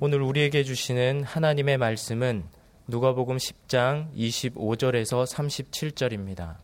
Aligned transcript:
오늘 0.00 0.22
우리에게 0.22 0.64
주시는 0.64 1.22
하나님의 1.22 1.78
말씀은 1.78 2.42
누가복음 2.88 3.36
10장 3.36 4.12
25절에서 4.16 5.24
37절입니다. 5.24 6.56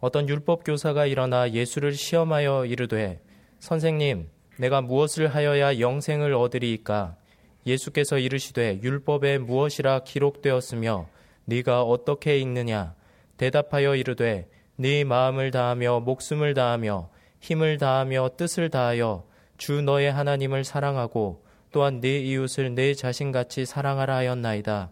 어떤 0.00 0.28
율법 0.28 0.62
교사가 0.62 1.06
일어나 1.06 1.50
예수를 1.50 1.94
시험하여 1.94 2.66
이르되 2.66 3.22
선생님 3.58 4.28
내가 4.58 4.82
무엇을 4.82 5.34
하여야 5.34 5.80
영생을 5.80 6.34
얻으리이까 6.34 7.16
예수께서 7.64 8.18
이르시되 8.18 8.80
율법에 8.82 9.38
무엇이라 9.38 10.00
기록되었으며 10.00 11.08
네가 11.46 11.84
어떻게 11.84 12.38
읽느냐 12.38 12.94
대답하여 13.38 13.96
이르되 13.96 14.50
네 14.76 15.04
마음을 15.04 15.52
다하며 15.52 16.00
목숨을 16.00 16.52
다하며 16.52 17.08
힘을 17.40 17.78
다하며 17.78 18.32
뜻을 18.36 18.68
다하여 18.68 19.24
주 19.56 19.80
너의 19.80 20.12
하나님을 20.12 20.64
사랑하고 20.64 21.50
또한 21.72 22.00
네 22.00 22.20
이웃을 22.20 22.74
내 22.74 22.94
자신같이 22.94 23.66
사랑하라 23.66 24.16
하였나이다. 24.16 24.90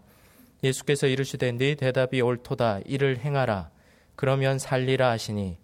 예수께서 0.63 1.07
이르시되 1.07 1.51
네 1.53 1.75
대답이 1.75 2.21
옳도다 2.21 2.81
이를 2.85 3.17
행하라 3.17 3.71
그러면 4.15 4.59
살리라 4.59 5.09
하시니 5.09 5.57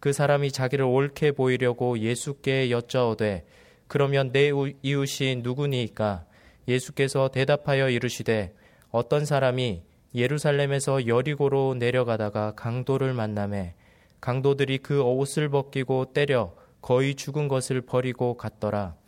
그 0.00 0.12
사람이 0.12 0.50
자기를 0.50 0.84
옳게 0.84 1.32
보이려고 1.32 1.98
예수께 1.98 2.70
여짜오되 2.70 3.44
그러면 3.86 4.32
내 4.32 4.50
이웃이 4.82 5.36
누구니이까 5.42 6.24
예수께서 6.66 7.28
대답하여 7.28 7.90
이르시되 7.90 8.54
어떤 8.90 9.24
사람이 9.24 9.82
예루살렘에서 10.14 11.06
여리고로 11.06 11.76
내려가다가 11.78 12.54
강도를 12.56 13.12
만남에 13.14 13.74
강도들이 14.20 14.78
그 14.78 15.02
옷을 15.02 15.48
벗기고 15.48 16.12
때려 16.12 16.54
거의 16.80 17.14
죽은 17.14 17.48
것을 17.48 17.80
버리고 17.80 18.36
갔더라. 18.36 18.99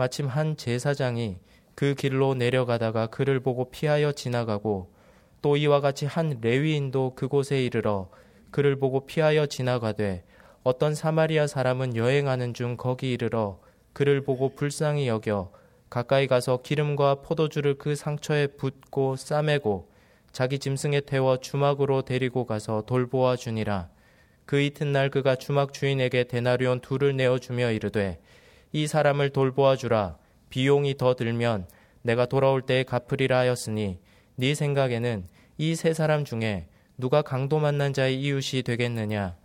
마침 0.00 0.28
한 0.28 0.56
제사장이 0.56 1.36
그 1.74 1.94
길로 1.94 2.32
내려가다가 2.32 3.08
그를 3.08 3.38
보고 3.38 3.70
피하여 3.70 4.12
지나가고 4.12 4.90
또 5.42 5.58
이와 5.58 5.82
같이 5.82 6.06
한 6.06 6.38
레위인도 6.40 7.14
그곳에 7.14 7.62
이르러 7.62 8.08
그를 8.50 8.76
보고 8.76 9.04
피하여 9.04 9.44
지나가되 9.44 10.24
어떤 10.62 10.94
사마리아 10.94 11.46
사람은 11.46 11.96
여행하는 11.96 12.54
중 12.54 12.78
거기 12.78 13.12
이르러 13.12 13.60
그를 13.92 14.22
보고 14.22 14.54
불쌍히 14.54 15.06
여겨 15.06 15.52
가까이 15.90 16.26
가서 16.26 16.62
기름과 16.62 17.16
포도주를 17.16 17.74
그 17.76 17.94
상처에 17.94 18.46
붓고 18.46 19.16
싸매고 19.16 19.90
자기 20.32 20.58
짐승에 20.58 21.02
태워 21.02 21.36
주막으로 21.36 22.06
데리고 22.06 22.46
가서 22.46 22.84
돌보아 22.86 23.36
주니라. 23.36 23.90
그 24.46 24.62
이튿날 24.62 25.10
그가 25.10 25.36
주막 25.36 25.74
주인에게 25.74 26.24
데나리온 26.24 26.80
둘을 26.80 27.16
내어 27.16 27.38
주며 27.38 27.70
이르되 27.70 28.18
이 28.72 28.86
사람을 28.86 29.30
돌보아 29.30 29.76
주라. 29.76 30.16
비용이 30.48 30.96
더 30.96 31.14
들면 31.14 31.66
내가 32.02 32.26
돌아올 32.26 32.62
때에 32.62 32.82
갚으리라 32.84 33.38
하였으니 33.40 33.98
네 34.36 34.54
생각에는 34.54 35.24
이 35.58 35.74
세 35.74 35.92
사람 35.92 36.24
중에 36.24 36.66
누가 36.96 37.22
강도 37.22 37.58
만난 37.58 37.92
자의 37.92 38.20
이웃이 38.20 38.62
되겠느냐? 38.62 39.36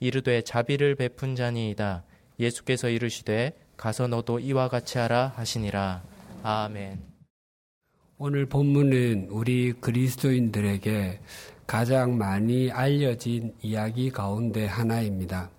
이르되 0.00 0.42
자비를 0.42 0.94
베푼 0.96 1.36
자니이다. 1.36 2.04
예수께서 2.38 2.88
이르시되 2.88 3.52
가서 3.76 4.06
너도 4.08 4.38
이와 4.38 4.68
같이 4.68 4.98
하라 4.98 5.32
하시니라. 5.36 6.02
아멘. 6.42 7.00
오늘 8.18 8.46
본문은 8.46 9.28
우리 9.30 9.72
그리스도인들에게 9.72 11.20
가장 11.66 12.18
많이 12.18 12.70
알려진 12.70 13.54
이야기 13.62 14.10
가운데 14.10 14.66
하나입니다. 14.66 15.50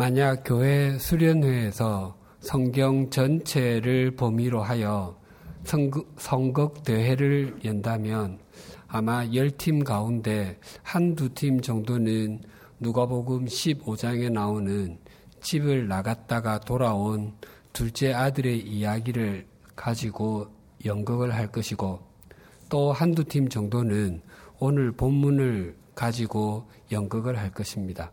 만약 0.00 0.44
교회 0.44 0.96
수련회에서 0.96 2.16
성경 2.38 3.10
전체를 3.10 4.12
범위로 4.14 4.62
하여 4.62 5.18
성극 5.64 6.84
대회를 6.84 7.58
연다면 7.64 8.38
아마 8.86 9.24
10팀 9.24 9.82
가운데 9.82 10.56
한두 10.84 11.34
팀 11.34 11.60
정도는 11.60 12.42
누가복음 12.78 13.46
15장에 13.46 14.30
나오는 14.30 14.98
집을 15.40 15.88
나갔다가 15.88 16.60
돌아온 16.60 17.32
둘째 17.72 18.12
아들의 18.12 18.56
이야기를 18.56 19.48
가지고 19.74 20.46
연극을 20.84 21.34
할 21.34 21.50
것이고 21.50 21.98
또 22.68 22.92
한두 22.92 23.24
팀 23.24 23.48
정도는 23.48 24.22
오늘 24.60 24.92
본문을 24.92 25.76
가지고 25.96 26.68
연극을 26.92 27.36
할 27.36 27.50
것입니다. 27.50 28.12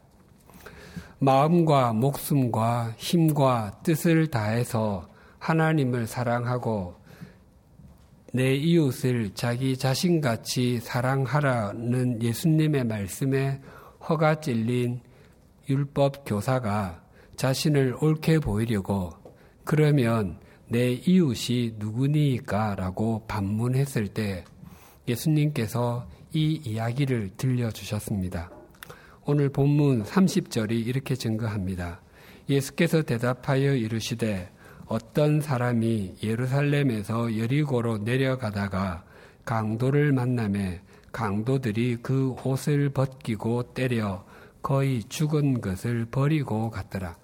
마음과 1.20 1.94
목숨과 1.94 2.94
힘과 2.98 3.80
뜻을 3.84 4.28
다해서 4.28 5.08
하나님을 5.40 6.08
사랑하고 6.08 6.96
내 8.34 8.53
이웃을 8.53 9.31
자기 9.34 9.78
자신같이 9.78 10.80
사랑하라는 10.80 12.22
예수님의 12.22 12.84
말씀에 12.84 13.62
허가 14.09 14.42
찔린 14.42 15.00
율법 15.70 16.26
교사가 16.26 17.02
자신을 17.38 17.96
옳게 18.02 18.40
보이려고 18.40 19.14
그러면 19.64 20.38
내 20.68 20.92
이웃이 20.92 21.76
누구니까? 21.78 22.76
라고 22.76 23.26
반문했을 23.28 24.08
때 24.08 24.44
예수님께서 25.08 26.08
이 26.34 26.59
이야기를 26.66 27.32
들려주셨습니다. 27.38 28.54
오늘 29.28 29.50
본문 29.50 30.03
30절이 30.03 30.86
이렇게 30.86 31.16
증거합니다. 31.16 32.00
예수께서 32.47 33.02
대답하여 33.02 33.74
이르시되 33.74 34.52
어떤 34.86 35.41
사람이 35.41 36.18
예루살렘에서 36.22 37.35
여리고로 37.35 37.97
내려가다가 37.97 39.03
강도를 39.44 40.12
만남에 40.12 40.81
강도들이 41.12 41.97
그 42.03 42.35
옷을 42.44 42.90
벗기고 42.90 43.74
때려 43.74 44.24
거의 44.62 45.03
죽은 45.03 45.59
것을 45.59 46.06
버리고 46.06 46.69
갔더라. 46.69 47.18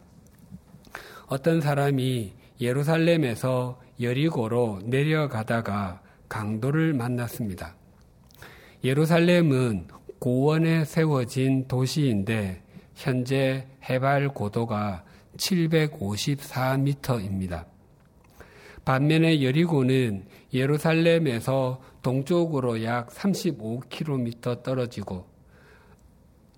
어떤 1.28 1.62
사람이 1.62 2.34
예루살렘에서 2.60 3.80
여리고로 4.02 4.80
내려가다가 4.86 6.02
강도를 6.28 6.94
만났습니다. 6.94 7.76
예루살렘은 8.84 9.86
고원에 10.22 10.86
세워진 10.86 11.68
도시인데 11.68 12.62
현재 12.94 13.68
해발 13.90 14.30
고도가 14.30 15.04
754m입니다. 15.36 17.66
반면에 18.86 19.42
여리고는 19.42 20.28
예루살렘에서 20.54 21.82
동쪽으로 22.04 22.84
약 22.84 23.10
35km 23.10 24.62
떨어지고 24.62 25.26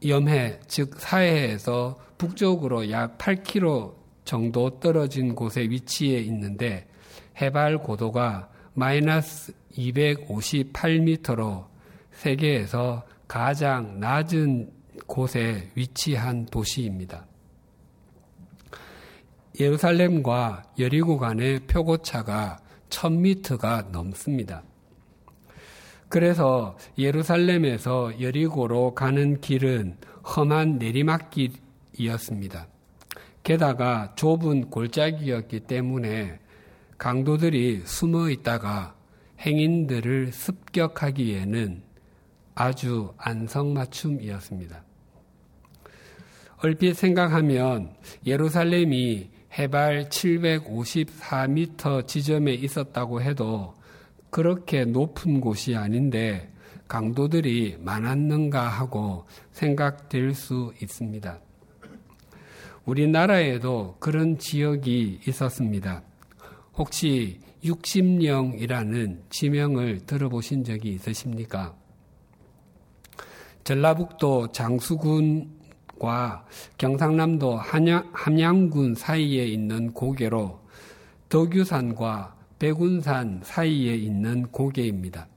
염해, 0.06 0.60
즉 0.68 1.00
사해에서 1.00 1.98
북쪽으로 2.18 2.92
약 2.92 3.18
8km 3.18 3.94
정도 4.26 4.78
떨어진 4.82 5.36
곳에 5.36 5.62
위치해 5.62 6.20
있는데 6.20 6.86
해발 7.40 7.78
고도가 7.78 8.50
마이너스 8.74 9.54
258m로 9.78 11.68
세계에서 12.12 13.06
가장 13.34 14.00
낮은 14.00 14.70
곳에 15.08 15.72
위치한 15.74 16.46
도시입니다. 16.46 17.26
예루살렘과 19.60 20.62
여리고 20.78 21.18
간의 21.18 21.62
표고차가 21.62 22.60
1000m가 22.90 23.90
넘습니다. 23.90 24.62
그래서 26.10 26.78
예루살렘에서 26.96 28.22
여리고로 28.22 28.94
가는 28.94 29.42
길은 29.42 29.98
험한 30.24 30.78
내리막길이었습니다. 30.78 32.68
게다가 33.42 34.14
좁은 34.14 34.70
골짜기였기 34.70 35.62
때문에 35.62 36.40
강도들이 37.00 37.82
숨어 37.84 38.30
있다가 38.30 38.94
행인들을 39.40 40.32
습격하기에는 40.32 41.93
아주 42.56 43.14
안성맞춤이었습니다. 43.18 44.84
얼핏 46.58 46.94
생각하면 46.94 47.94
예루살렘이 48.26 49.30
해발 49.58 50.10
754m 50.10 52.08
지점에 52.08 52.54
있었다고 52.54 53.22
해도 53.22 53.74
그렇게 54.30 54.86
높은 54.86 55.42
곳이 55.42 55.76
아닌데 55.76 56.50
강도들이 56.88 57.78
많았는가 57.80 58.68
하고 58.68 59.26
생각될 59.52 60.34
수 60.34 60.74
있습니다. 60.82 61.40
우리나라에도 62.86 63.96
그런 64.00 64.38
지역이 64.38 65.22
있었습니다. 65.28 66.04
혹시 66.76 67.40
육심령이라는 67.64 69.24
지명을 69.30 70.06
들어보신 70.06 70.64
적이 70.64 70.90
있으십니까? 70.94 71.76
전라북도 73.64 74.52
장수군과 74.52 76.46
경상남도 76.78 77.56
함양, 77.56 78.70
군 78.70 78.94
사이에 78.94 79.46
있는 79.46 79.94
고개로 79.94 80.60
덕유산과 81.30 82.36
백운산 82.60 83.42
사이에 83.44 83.96
있는 83.96 84.44
고개입니다. 84.48 85.28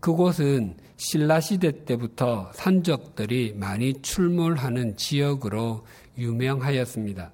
그곳은 0.00 0.76
신라시대 0.96 1.84
때부터 1.84 2.50
산적들이 2.54 3.54
많이 3.56 3.92
출몰하는 4.00 4.96
지역으로 4.96 5.84
유명하였습니다. 6.16 7.32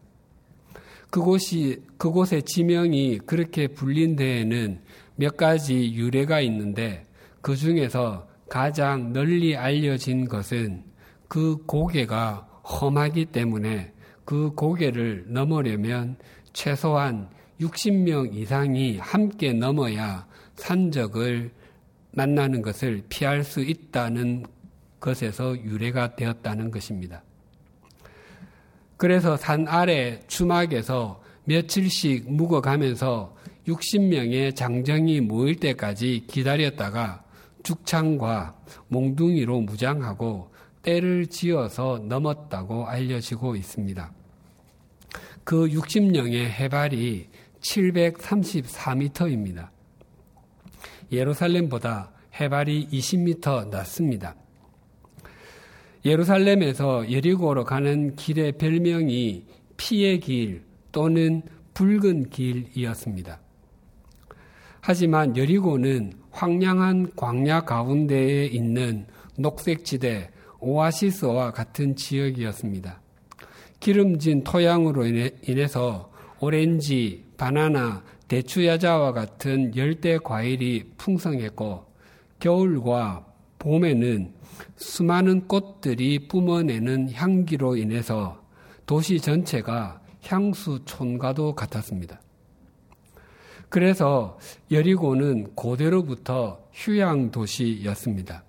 그곳이, 1.10 1.82
그곳의 1.98 2.42
지명이 2.42 3.18
그렇게 3.26 3.68
불린 3.68 4.16
데에는 4.16 4.80
몇 5.14 5.36
가지 5.36 5.94
유래가 5.94 6.40
있는데 6.40 7.04
그 7.40 7.54
중에서 7.54 8.31
가장 8.52 9.14
널리 9.14 9.56
알려진 9.56 10.28
것은 10.28 10.84
그 11.26 11.56
고개가 11.64 12.46
험하기 12.62 13.24
때문에 13.32 13.94
그 14.26 14.50
고개를 14.50 15.24
넘으려면 15.28 16.18
최소한 16.52 17.30
60명 17.62 18.34
이상이 18.34 18.98
함께 18.98 19.54
넘어야 19.54 20.26
산적을 20.56 21.50
만나는 22.10 22.60
것을 22.60 23.02
피할 23.08 23.42
수 23.42 23.62
있다는 23.62 24.44
것에서 25.00 25.56
유래가 25.56 26.14
되었다는 26.14 26.70
것입니다. 26.70 27.22
그래서 28.98 29.34
산 29.38 29.66
아래 29.66 30.20
추막에서 30.26 31.22
며칠씩 31.44 32.30
묵어가면서 32.30 33.34
60명의 33.66 34.54
장정이 34.54 35.22
모일 35.22 35.56
때까지 35.56 36.24
기다렸다가 36.26 37.24
죽창과 37.62 38.58
몽둥이로 38.88 39.62
무장하고 39.62 40.52
때를 40.82 41.26
지어서 41.26 41.98
넘었다고 41.98 42.86
알려지고 42.86 43.56
있습니다. 43.56 44.12
그 45.44 45.68
60명의 45.68 46.48
해발이 46.48 47.28
734m입니다. 47.60 49.68
예루살렘보다 51.10 52.12
해발이 52.34 52.88
20m 52.88 53.68
낮습니다. 53.68 54.36
예루살렘에서 56.04 57.12
여리고로 57.12 57.64
가는 57.64 58.16
길의 58.16 58.58
별명이 58.58 59.46
피의 59.76 60.18
길 60.20 60.64
또는 60.90 61.42
붉은 61.74 62.30
길이었습니다. 62.30 63.40
하지만 64.80 65.36
여리고는 65.36 66.21
황량한 66.32 67.12
광야 67.14 67.60
가운데에 67.60 68.46
있는 68.46 69.06
녹색지대 69.38 70.30
오아시스와 70.58 71.52
같은 71.52 71.94
지역이었습니다. 71.94 73.00
기름진 73.80 74.44
토양으로 74.44 75.06
인해서 75.06 76.10
오렌지, 76.40 77.24
바나나, 77.36 78.02
대추야자와 78.28 79.12
같은 79.12 79.76
열대 79.76 80.18
과일이 80.18 80.84
풍성했고 80.96 81.84
겨울과 82.40 83.26
봄에는 83.58 84.32
수많은 84.76 85.48
꽃들이 85.48 86.28
뿜어내는 86.28 87.12
향기로 87.12 87.76
인해서 87.76 88.42
도시 88.86 89.20
전체가 89.20 90.00
향수촌과도 90.22 91.54
같았습니다. 91.54 92.21
그래서 93.72 94.38
여리고는 94.70 95.54
고대로부터 95.54 96.62
휴양 96.74 97.30
도시였습니다. 97.30 98.44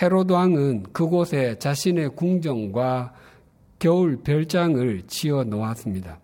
헤로드 0.00 0.32
왕은 0.32 0.84
그곳에 0.92 1.58
자신의 1.58 2.10
궁정과 2.10 3.12
겨울 3.80 4.22
별장을 4.22 5.02
지어 5.08 5.42
놓았습니다. 5.42 6.20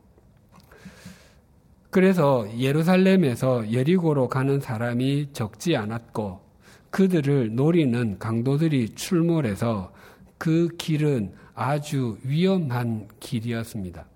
그래서 1.91 2.47
예루살렘에서 2.57 3.73
여리고로 3.73 4.29
가는 4.29 4.61
사람이 4.61 5.33
적지 5.33 5.75
않았고 5.75 6.43
그들을 6.91 7.57
노리는 7.57 8.21
강도들이 8.21 8.91
출몰해서 8.91 9.93
그 10.39 10.69
길은 10.79 11.33
아주 11.55 12.19
위험한 12.23 13.09
길이었습니다. 13.19 14.07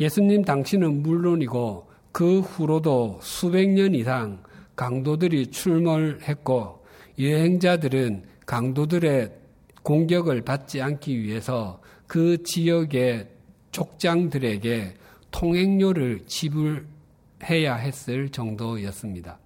예수님 0.00 0.42
당신은 0.42 1.02
물론이고 1.02 1.91
그 2.12 2.40
후로도 2.40 3.20
수백 3.22 3.68
년 3.70 3.94
이상 3.94 4.42
강도들이 4.76 5.48
출몰했고 5.48 6.84
여행자들은 7.18 8.24
강도들의 8.46 9.32
공격을 9.82 10.42
받지 10.42 10.80
않기 10.80 11.20
위해서 11.20 11.80
그 12.06 12.42
지역의 12.42 13.28
족장들에게 13.70 14.94
통행료를 15.30 16.26
지불해야 16.26 17.74
했을 17.76 18.28
정도였습니다. 18.28 19.38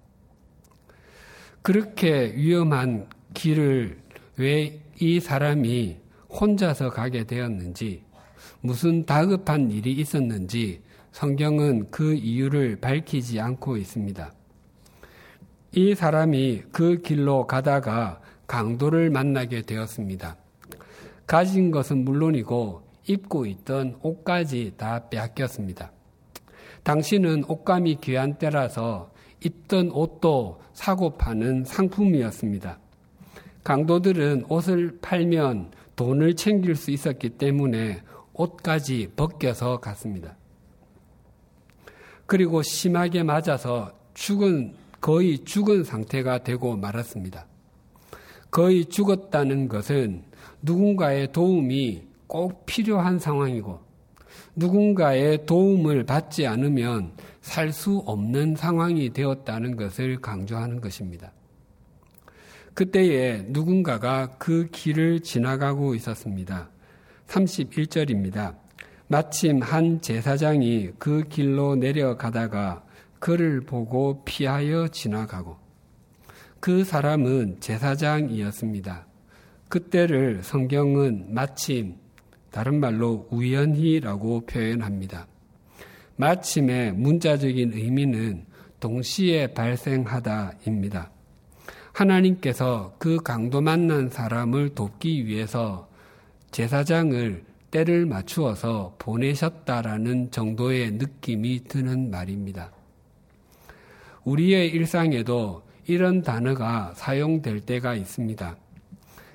그렇게 1.61 2.33
위험한 2.35 3.07
길을 3.33 3.99
왜 4.37 4.87
이 4.99 5.19
사람이 5.19 5.97
혼자서 6.29 6.89
가게 6.89 7.23
되었는지, 7.23 8.03
무슨 8.61 9.05
다급한 9.05 9.69
일이 9.69 9.93
있었는지 9.93 10.81
성경은 11.17 11.89
그 11.89 12.13
이유를 12.13 12.75
밝히지 12.75 13.39
않고 13.39 13.77
있습니다. 13.77 14.31
이 15.71 15.95
사람이 15.95 16.65
그 16.71 17.01
길로 17.01 17.47
가다가 17.47 18.21
강도를 18.45 19.09
만나게 19.09 19.63
되었습니다. 19.63 20.37
가진 21.25 21.71
것은 21.71 22.05
물론이고 22.05 22.83
입고 23.07 23.47
있던 23.47 23.97
옷까지 24.03 24.73
다 24.77 25.09
빼앗겼습니다. 25.09 25.91
당신은 26.83 27.45
옷감이 27.47 27.97
귀한 28.01 28.37
때라서 28.37 29.09
입던 29.43 29.89
옷도 29.89 30.61
사고 30.73 31.17
파는 31.17 31.63
상품이었습니다. 31.65 32.77
강도들은 33.63 34.45
옷을 34.49 34.99
팔면 35.01 35.71
돈을 35.95 36.35
챙길 36.35 36.75
수 36.75 36.91
있었기 36.91 37.29
때문에 37.39 38.03
옷까지 38.33 39.13
벗겨서 39.15 39.79
갔습니다. 39.79 40.36
그리고 42.27 42.61
심하게 42.61 43.23
맞아서 43.23 43.91
죽은, 44.13 44.75
거의 45.01 45.39
죽은 45.39 45.83
상태가 45.83 46.43
되고 46.43 46.75
말았습니다. 46.75 47.47
거의 48.51 48.85
죽었다는 48.85 49.67
것은 49.67 50.23
누군가의 50.61 51.31
도움이 51.31 52.03
꼭 52.27 52.65
필요한 52.65 53.17
상황이고 53.19 53.79
누군가의 54.55 55.45
도움을 55.45 56.03
받지 56.03 56.45
않으면 56.45 57.13
살 57.41 57.71
수 57.71 58.03
없는 58.05 58.55
상황이 58.55 59.11
되었다는 59.11 59.77
것을 59.77 60.19
강조하는 60.19 60.81
것입니다. 60.81 61.31
그때에 62.73 63.45
누군가가 63.47 64.35
그 64.37 64.67
길을 64.69 65.21
지나가고 65.21 65.95
있었습니다. 65.95 66.69
31절입니다. 67.27 68.66
마침 69.09 69.61
한 69.61 70.01
제사장이 70.01 70.91
그 70.99 71.23
길로 71.29 71.75
내려가다가 71.75 72.83
그를 73.19 73.61
보고 73.61 74.21
피하여 74.25 74.89
지나가고 74.89 75.55
그 76.59 76.83
사람은 76.83 77.61
제사장이었습니다. 77.61 79.07
그때를 79.69 80.43
성경은 80.43 81.33
마침 81.33 81.95
다른 82.51 82.79
말로 82.79 83.27
우연히라고 83.31 84.45
표현합니다. 84.45 85.27
마침의 86.17 86.93
문자적인 86.93 87.73
의미는 87.73 88.45
동시에 88.79 89.53
발생하다입니다. 89.53 91.11
하나님께서 91.93 92.95
그 92.97 93.17
강도 93.17 93.61
만난 93.61 94.09
사람을 94.09 94.75
돕기 94.75 95.25
위해서 95.25 95.87
제사장을 96.51 97.46
때를 97.71 98.05
맞추어서 98.05 98.95
보내셨다라는 98.99 100.31
정도의 100.31 100.91
느낌이 100.91 101.65
드는 101.65 102.09
말입니다. 102.09 102.71
우리의 104.23 104.69
일상에도 104.69 105.63
이런 105.85 106.21
단어가 106.21 106.93
사용될 106.95 107.61
때가 107.61 107.95
있습니다. 107.95 108.57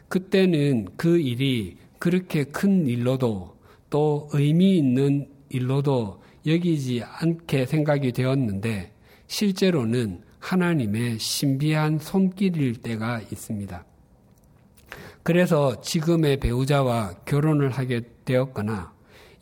그때는 0.08 0.88
그 0.96 1.18
일이 1.18 1.78
그렇게 1.98 2.44
큰 2.44 2.86
일로도 2.86 3.56
또 3.88 4.28
의미 4.32 4.76
있는 4.76 5.28
일로도 5.48 6.22
여기지 6.46 7.02
않게 7.02 7.66
생각이 7.66 8.12
되었는데 8.12 8.92
실제로는 9.26 10.22
하나님의 10.40 11.18
신비한 11.18 11.98
손길일 11.98 12.82
때가 12.82 13.20
있습니다. 13.20 13.84
그래서 15.22 15.80
지금의 15.80 16.38
배우자와 16.38 17.14
결혼을 17.24 17.70
하게 17.70 18.02
되었거나 18.24 18.92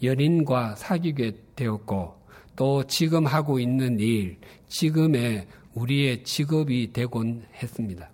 연인과 0.03 0.75
사귀게 0.77 1.37
되었고 1.57 2.21
또 2.57 2.85
지금 2.87 3.27
하고 3.27 3.59
있는 3.59 3.99
일, 3.99 4.39
지금의 4.69 5.47
우리의 5.75 6.25
직업이 6.25 6.93
되곤 6.93 7.45
했습니다. 7.55 8.11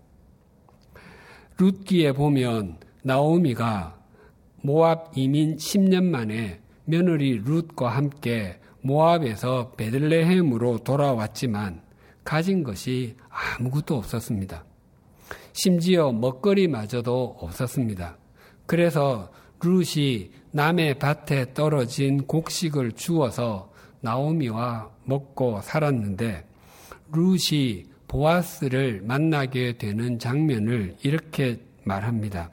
룻기에 1.59 2.13
보면 2.13 2.79
나오미가 3.03 3.99
모압 4.63 5.17
이민 5.17 5.57
10년 5.57 6.05
만에 6.05 6.61
며느리 6.85 7.39
룻과 7.39 7.89
함께 7.89 8.61
모압에서 8.83 9.73
베들레헴으로 9.73 10.79
돌아왔지만 10.79 11.83
가진 12.23 12.63
것이 12.63 13.17
아무것도 13.29 13.97
없었습니다. 13.97 14.65
심지어 15.57 16.13
먹거리마저도 16.13 17.39
없었습니다. 17.41 18.19
그래서 18.67 19.33
룻이 19.61 20.31
남의 20.51 20.99
밭에 20.99 21.55
떨어진 21.55 22.27
곡식을 22.27 22.93
주어서 22.93 23.73
나오미와 24.03 24.91
먹고 25.05 25.63
살았는데 25.63 26.47
룻이 27.11 27.85
보아스를 28.07 29.01
만나게 29.03 29.79
되는 29.79 30.19
장면을 30.19 30.97
이렇게 31.03 31.63
말합니다. 31.85 32.51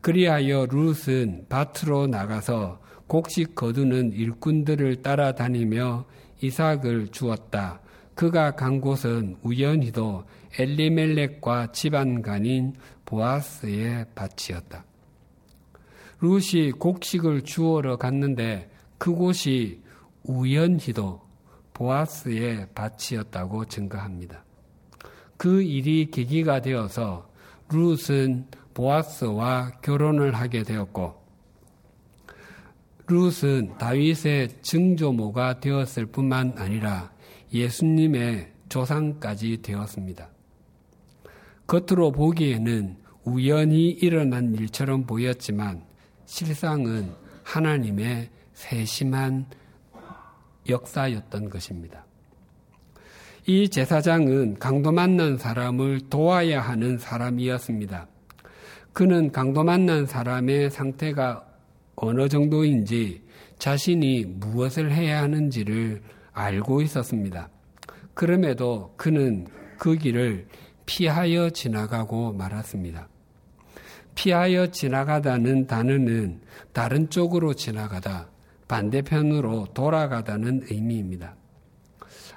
그리하여 0.00 0.68
룻은 0.70 1.46
밭으로 1.48 2.06
나가서 2.06 2.80
곡식 3.08 3.56
거두는 3.56 4.12
일꾼들을 4.12 5.02
따라다니며 5.02 6.04
이삭을 6.42 7.08
주었다. 7.08 7.80
그가 8.14 8.52
간 8.52 8.80
곳은 8.80 9.36
우연히도 9.42 10.24
엘리멜렉과 10.58 11.72
집안간인 11.72 12.74
보아스의 13.04 14.06
밭이었다. 14.14 14.84
룻이 16.20 16.72
곡식을 16.72 17.42
주워러 17.42 17.96
갔는데 17.96 18.70
그곳이 18.98 19.82
우연히도 20.24 21.20
보아스의 21.72 22.68
밭이었다고 22.74 23.64
증거합니다. 23.64 24.44
그 25.36 25.62
일이 25.62 26.10
계기가 26.10 26.60
되어서 26.60 27.30
룻은 27.70 28.46
보아스와 28.74 29.78
결혼을 29.82 30.34
하게 30.34 30.62
되었고 30.62 31.18
룻은 33.06 33.78
다윗의 33.78 34.62
증조모가 34.62 35.60
되었을 35.60 36.06
뿐만 36.06 36.54
아니라 36.58 37.10
예수님의 37.52 38.52
조상까지 38.68 39.62
되었습니다. 39.62 40.28
겉으로 41.70 42.10
보기에는 42.10 42.96
우연히 43.22 43.90
일어난 43.90 44.52
일처럼 44.56 45.04
보였지만 45.04 45.84
실상은 46.26 47.12
하나님의 47.44 48.28
세심한 48.54 49.46
역사였던 50.68 51.48
것입니다. 51.48 52.04
이 53.46 53.68
제사장은 53.68 54.58
강도 54.58 54.90
만난 54.90 55.38
사람을 55.38 56.00
도와야 56.10 56.60
하는 56.60 56.98
사람이었습니다. 56.98 58.08
그는 58.92 59.30
강도 59.30 59.62
만난 59.62 60.06
사람의 60.06 60.70
상태가 60.70 61.46
어느 61.94 62.28
정도인지 62.28 63.22
자신이 63.60 64.24
무엇을 64.24 64.90
해야 64.90 65.22
하는지를 65.22 66.02
알고 66.32 66.82
있었습니다. 66.82 67.48
그럼에도 68.14 68.92
그는 68.96 69.46
그 69.78 69.94
길을 69.94 70.48
피하여 70.90 71.50
지나가고 71.50 72.32
말았습니다. 72.32 73.08
피하여 74.16 74.66
지나가다는 74.72 75.68
단어는 75.68 76.40
다른 76.72 77.08
쪽으로 77.08 77.54
지나가다, 77.54 78.28
반대편으로 78.66 79.68
돌아가다는 79.72 80.62
의미입니다. 80.68 81.36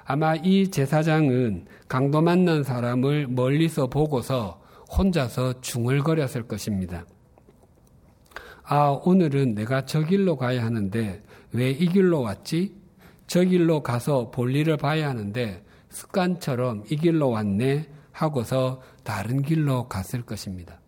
아마 0.04 0.36
이 0.36 0.70
제사장은 0.70 1.66
강도 1.88 2.22
만난 2.22 2.62
사람을 2.62 3.26
멀리서 3.26 3.88
보고서 3.88 4.62
혼자서 4.96 5.60
중얼거렸을 5.60 6.46
것입니다. 6.46 7.06
아, 8.62 9.00
오늘은 9.04 9.56
내가 9.56 9.84
저 9.84 10.04
길로 10.04 10.36
가야 10.36 10.64
하는데 10.64 11.22
왜 11.52 11.72
이 11.72 11.88
길로 11.88 12.20
왔지? 12.20 12.72
저 13.26 13.42
길로 13.42 13.82
가서 13.82 14.30
볼일을 14.30 14.76
봐야 14.76 15.08
하는데 15.08 15.64
습관처럼 15.88 16.84
이 16.88 16.94
길로 16.94 17.30
왔네 17.30 17.88
하고서 18.14 18.80
다른 19.02 19.42
길로 19.42 19.88
갔을 19.88 20.22
것입니다. 20.22 20.80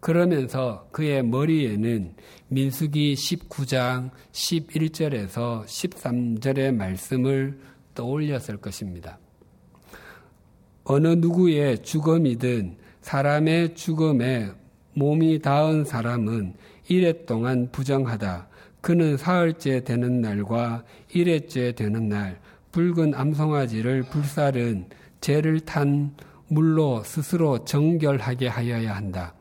그러면서 0.00 0.88
그의 0.92 1.24
머리에는 1.24 2.14
민수기 2.48 3.14
19장 3.14 4.10
11절에서 4.30 5.64
13절의 5.64 6.72
말씀을 6.74 7.58
떠올렸을 7.94 8.58
것입니다. 8.58 9.18
어느 10.84 11.08
누구의 11.08 11.82
죽음이든 11.82 12.76
사람의 13.00 13.74
죽음에 13.74 14.52
몸이 14.94 15.40
닿은 15.40 15.84
사람은 15.84 16.54
이래 16.88 17.24
동안 17.24 17.70
부정하다. 17.72 18.48
그는 18.80 19.16
사흘째 19.16 19.82
되는 19.82 20.20
날과 20.20 20.84
일회째 21.12 21.72
되는 21.72 22.08
날 22.08 22.38
붉은 22.70 23.14
암송아지를 23.14 24.04
불살은 24.04 24.86
죄를 25.26 25.58
탄 25.58 26.14
물로 26.46 27.02
스스로 27.02 27.64
정결하게 27.64 28.46
하여야 28.46 28.94
한다. 28.94 29.34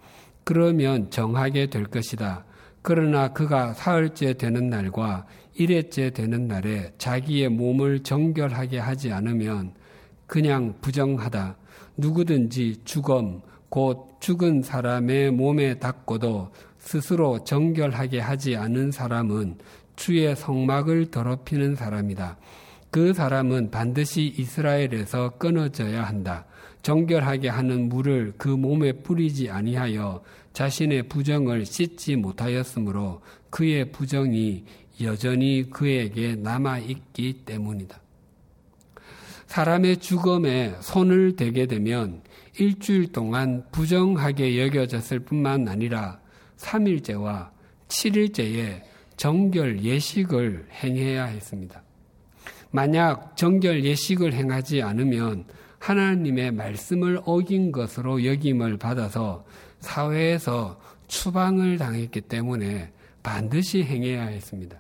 그러면 0.44 1.12
정하게 1.12 1.68
될 1.68 1.84
것이다. 1.84 2.44
그러나 2.82 3.34
그가 3.34 3.76
사흘째 3.76 4.34
되는 4.34 4.72
날과 4.72 5.28
일회째 5.54 6.10
되는 6.10 6.48
날에 6.48 6.92
자기의 6.98 7.50
몸을 7.50 8.00
정결하게 8.00 8.80
하지 8.80 9.12
않으면 9.12 9.76
그냥 10.26 10.74
부정하다. 10.82 11.56
누구든지 11.98 12.82
죽음, 12.84 13.42
곧 13.70 14.18
죽은 14.20 14.64
사람의 14.64 15.34
몸에 15.34 15.78
닿고도 15.78 16.50
스스로 16.80 17.44
정결하게 17.44 18.22
하지 18.22 18.56
않은 18.56 18.90
사람은 18.90 19.60
주의 19.96 20.36
성막을 20.36 21.12
더럽히는 21.12 21.76
사람이다. 21.76 22.40
그 22.96 23.12
사람은 23.12 23.72
반드시 23.72 24.34
이스라엘에서 24.38 25.32
끊어져야 25.32 26.06
한다. 26.06 26.46
정결하게 26.82 27.50
하는 27.50 27.90
물을 27.90 28.34
그 28.38 28.48
몸에 28.48 28.94
뿌리지 28.94 29.50
아니하여 29.50 30.24
자신의 30.54 31.10
부정을 31.10 31.66
씻지 31.66 32.16
못하였으므로 32.16 33.20
그의 33.50 33.92
부정이 33.92 34.64
여전히 35.02 35.70
그에게 35.70 36.36
남아 36.36 36.78
있기 36.78 37.42
때문이다. 37.44 38.00
사람의 39.48 39.98
죽음에 39.98 40.76
손을 40.80 41.36
대게 41.36 41.66
되면 41.66 42.22
일주일 42.58 43.12
동안 43.12 43.66
부정하게 43.74 44.58
여겨졌을 44.68 45.20
뿐만 45.20 45.68
아니라 45.68 46.22
3일째와 46.56 47.50
7일째에 47.90 48.84
정결 49.18 49.84
예식을 49.84 50.70
행해야 50.82 51.26
했습니다. 51.26 51.85
만약 52.76 53.38
정결 53.38 53.86
예식을 53.86 54.34
행하지 54.34 54.82
않으면 54.82 55.46
하나님의 55.80 56.52
말씀을 56.52 57.22
어긴 57.24 57.72
것으로 57.72 58.26
여김을 58.26 58.78
받아서 58.78 59.46
사회에서 59.80 60.78
추방을 61.08 61.78
당했기 61.78 62.20
때문에 62.22 62.92
반드시 63.24 63.82
행해야 63.82 64.26
했습니다. 64.26 64.78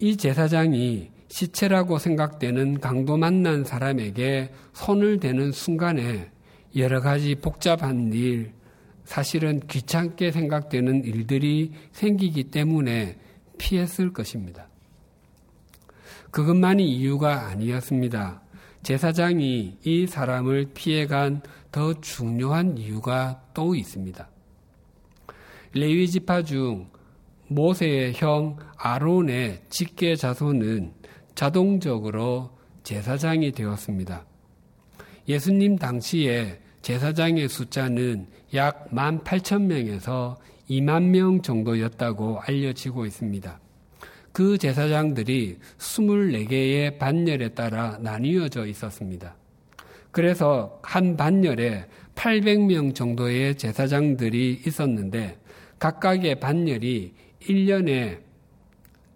이 0.00 0.16
제사장이 0.16 1.10
시체라고 1.28 1.98
생각되는 1.98 2.80
강도 2.80 3.16
만난 3.16 3.62
사람에게 3.62 4.50
손을 4.72 5.20
대는 5.20 5.52
순간에 5.52 6.28
여러 6.74 7.00
가지 7.00 7.36
복잡한 7.36 8.12
일, 8.12 8.52
사실은 9.04 9.60
귀찮게 9.68 10.32
생각되는 10.32 11.04
일들이 11.04 11.70
생기기 11.92 12.44
때문에 12.44 13.16
피했을 13.58 14.12
것입니다. 14.12 14.71
그것만이 16.32 16.88
이유가 16.88 17.46
아니었습니다. 17.48 18.40
제사장이 18.82 19.78
이 19.84 20.06
사람을 20.06 20.70
피해간 20.74 21.42
더 21.70 21.92
중요한 22.00 22.78
이유가 22.78 23.42
또 23.54 23.74
있습니다. 23.74 24.28
레위 25.74 26.08
지파 26.08 26.42
중 26.42 26.90
모세의 27.48 28.14
형 28.14 28.56
아론의 28.78 29.64
직계 29.68 30.16
자손은 30.16 30.94
자동적으로 31.34 32.58
제사장이 32.82 33.52
되었습니다. 33.52 34.24
예수님 35.28 35.76
당시에 35.76 36.60
제사장의 36.80 37.48
숫자는 37.48 38.26
약 38.54 38.90
18,000명에서 38.90 40.36
2만 40.68 41.04
명 41.10 41.42
정도였다고 41.42 42.40
알려지고 42.40 43.04
있습니다. 43.04 43.60
그 44.32 44.58
제사장들이 44.58 45.58
24개의 45.78 46.98
반열에 46.98 47.50
따라 47.50 47.98
나뉘어져 48.00 48.66
있었습니다. 48.66 49.36
그래서 50.10 50.80
한 50.82 51.16
반열에 51.16 51.86
800명 52.14 52.94
정도의 52.94 53.56
제사장들이 53.56 54.62
있었는데 54.66 55.38
각각의 55.78 56.40
반열이 56.40 57.14
1년에 57.40 58.20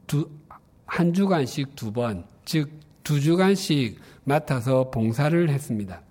두, 0.06 0.28
한 0.86 1.12
주간씩 1.12 1.74
두 1.74 1.92
번, 1.92 2.24
즉 2.44 2.86
두 3.06 3.20
주간씩 3.20 4.00
맡아서 4.24 4.90
봉사를 4.90 5.48
했습니다. 5.48 6.02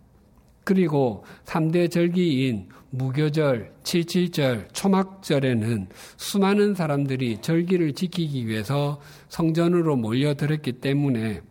그리고 0.65 1.23
3대 1.45 1.89
절기인 1.89 2.67
무교절, 2.89 3.71
칠칠절, 3.83 4.69
초막절에는 4.73 5.87
수많은 6.17 6.73
사람들이 6.73 7.41
절기를 7.41 7.93
지키기 7.93 8.47
위해서 8.47 8.99
성전으로 9.29 9.95
몰려들었기 9.95 10.73
때문에 10.73 11.41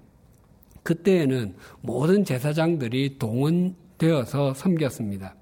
그때에는 0.82 1.54
모든 1.80 2.24
제사장들이 2.24 3.18
동원되어서 3.18 4.54
섬겼습니다. 4.54 5.34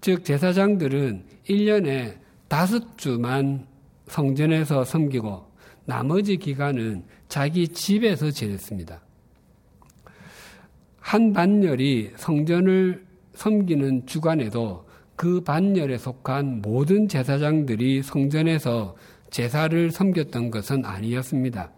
즉, 0.00 0.24
제사장들은 0.24 1.24
1년에 1.48 2.18
다섯 2.48 2.96
주만 2.96 3.66
성전에서 4.06 4.84
섬기고 4.84 5.52
나머지 5.84 6.36
기간은 6.36 7.04
자기 7.28 7.66
집에서 7.66 8.30
지냈습니다. 8.30 9.00
한 11.02 11.32
반열이 11.32 12.12
성전을 12.16 13.04
섬기는 13.34 14.06
주간에도 14.06 14.86
그 15.16 15.42
반열에 15.42 15.98
속한 15.98 16.62
모든 16.62 17.08
제사장들이 17.08 18.02
성전에서 18.02 18.96
제사를 19.30 19.90
섬겼던 19.90 20.50
것은 20.50 20.84
아니었습니다. 20.84 21.70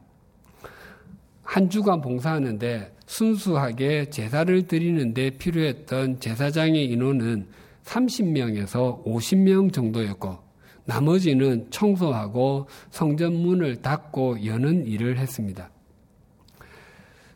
한 1.43 1.71
주간 1.71 2.01
봉사하는데 2.01 2.95
순수하게 3.07 4.11
제사를 4.11 4.67
드리는데 4.67 5.31
필요했던 5.31 6.21
제사장의 6.21 6.85
인원은 6.85 7.47
30명에서 7.85 9.05
50명 9.05 9.73
정도였고 9.73 10.39
나머지는 10.85 11.69
청소하고 11.71 12.67
성전 12.91 13.35
문을 13.35 13.77
닫고 13.77 14.45
여는 14.45 14.87
일을 14.87 15.19
했습니다. 15.19 15.71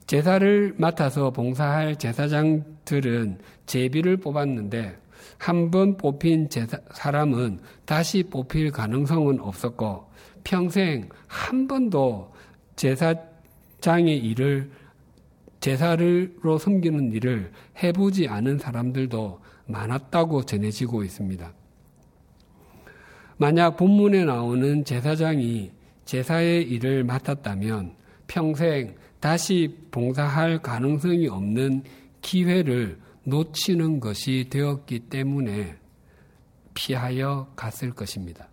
제사를 0.08 0.74
맡아서 0.78 1.30
봉사할 1.30 1.96
제사장들은 1.96 3.38
제비를 3.66 4.16
뽑았는데 4.16 4.96
한 5.36 5.70
번 5.70 5.98
뽑힌 5.98 6.48
제사, 6.48 6.78
사람은 6.92 7.60
다시 7.84 8.22
뽑힐 8.22 8.72
가능성은 8.72 9.38
없었고 9.38 10.08
평생 10.44 11.10
한 11.26 11.68
번도 11.68 12.32
제사장의 12.76 14.16
일을 14.16 14.70
제사를로 15.60 16.56
섬기는 16.56 17.12
일을 17.12 17.52
해보지 17.82 18.28
않은 18.28 18.56
사람들도 18.58 19.40
많았다고 19.66 20.44
전해지고 20.44 21.04
있습니다. 21.04 21.52
만약 23.36 23.76
본문에 23.76 24.24
나오는 24.24 24.86
제사장이 24.86 25.70
제사의 26.06 26.62
일을 26.62 27.04
맡았다면 27.04 27.94
평생 28.26 28.94
다시 29.20 29.76
봉사할 29.90 30.62
가능성이 30.62 31.28
없는 31.28 31.82
기회를 32.22 32.98
놓치는 33.24 34.00
것이 34.00 34.46
되었기 34.50 35.00
때문에 35.10 35.76
피하여 36.74 37.52
갔을 37.56 37.92
것입니다. 37.92 38.48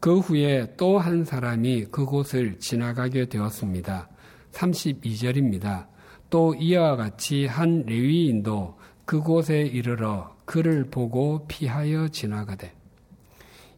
그 0.00 0.18
후에 0.18 0.74
또 0.76 0.98
한 0.98 1.24
사람이 1.24 1.86
그곳을 1.86 2.58
지나가게 2.58 3.26
되었습니다. 3.26 4.10
32절입니다. 4.52 5.86
또 6.28 6.54
이와 6.54 6.96
같이 6.96 7.46
한 7.46 7.84
레위인도 7.86 8.78
그곳에 9.06 9.62
이르러 9.62 10.36
그를 10.44 10.84
보고 10.90 11.46
피하여 11.46 12.08
지나가되 12.08 12.74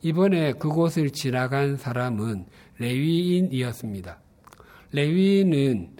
이번에 0.03 0.53
그곳을 0.55 1.11
지나간 1.11 1.77
사람은 1.77 2.47
레위인이었습니다. 2.79 4.25
레위인은 4.97 5.91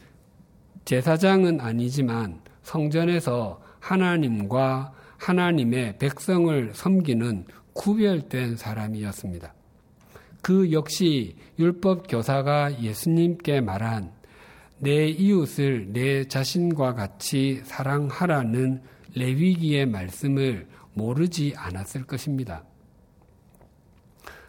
제사장은 0.87 1.61
아니지만 1.61 2.41
성전에서 2.63 3.61
하나님과 3.79 4.95
하나님의 5.19 5.99
백성을 5.99 6.73
섬기는 6.75 7.45
구별된 7.75 8.57
사람이었습니다. 8.57 9.53
그 10.41 10.73
역시 10.73 11.37
율법 11.59 12.07
교사가 12.09 12.81
예수님께 12.81 13.61
말한 13.61 14.13
내 14.79 15.09
이웃을 15.09 15.93
내 15.93 16.25
자신과 16.25 16.95
같이 16.95 17.61
사랑하라는 17.65 18.81
레위기의 19.15 19.85
말씀을 19.85 20.69
모르지 20.95 21.53
않았을 21.55 22.07
것입니다. 22.07 22.65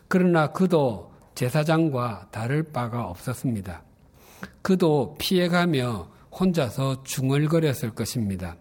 그러나 0.08 0.54
그도 0.54 1.12
제사장과 1.36 2.30
다를 2.32 2.64
바가 2.64 3.08
없었습니다. 3.08 3.87
그도 4.68 5.16
피해가며 5.18 6.12
혼자서 6.30 7.04
중얼거렸을 7.04 7.92
것입니다. 7.92 8.58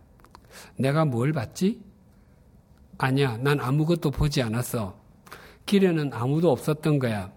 내가 0.77 1.05
뭘 1.05 1.33
봤지? 1.33 1.83
아니야, 2.97 3.37
난 3.39 3.59
아무것도 3.59 4.13
보지 4.13 4.41
않았어. 4.41 5.03
길에는 5.67 6.13
아무도 6.13 6.53
없었던 6.53 7.01
거야. 7.01 7.33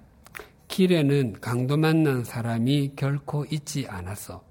길에는 0.67 1.37
강도 1.41 1.77
만난 1.77 2.23
사람이 2.23 2.91
결코 2.95 3.43
있지 3.45 3.87
않았어. 3.87 4.43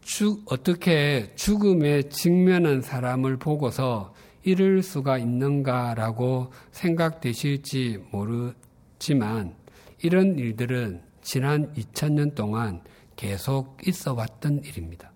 죽, 0.00 0.40
어떻게 0.50 1.34
죽음에 1.34 2.04
직면한 2.04 2.80
사람을 2.80 3.36
보고서 3.36 4.14
이럴 4.42 4.82
수가 4.82 5.18
있는가라고 5.18 6.50
생각되실지 6.70 8.06
모르지만 8.10 9.54
이런 10.02 10.38
일들은 10.38 11.05
지난 11.26 11.72
2000년 11.74 12.36
동안 12.36 12.82
계속 13.16 13.78
있어 13.84 14.14
왔던 14.14 14.62
일입니다. 14.62 15.10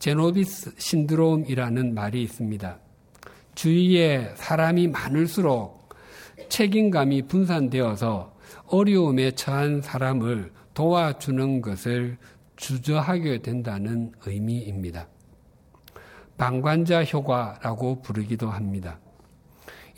제노비스 0.00 0.74
신드롬이라는 0.76 1.94
말이 1.94 2.24
있습니다. 2.24 2.76
주위에 3.54 4.32
사람이 4.34 4.88
많을수록 4.88 5.94
책임감이 6.48 7.28
분산되어서 7.28 8.34
어려움에 8.66 9.30
처한 9.30 9.80
사람을 9.80 10.52
도와주는 10.74 11.60
것을 11.60 12.18
주저하게 12.56 13.42
된다는 13.42 14.10
의미입니다. 14.26 15.06
방관자 16.36 17.04
효과라고 17.04 18.02
부르기도 18.02 18.50
합니다. 18.50 18.98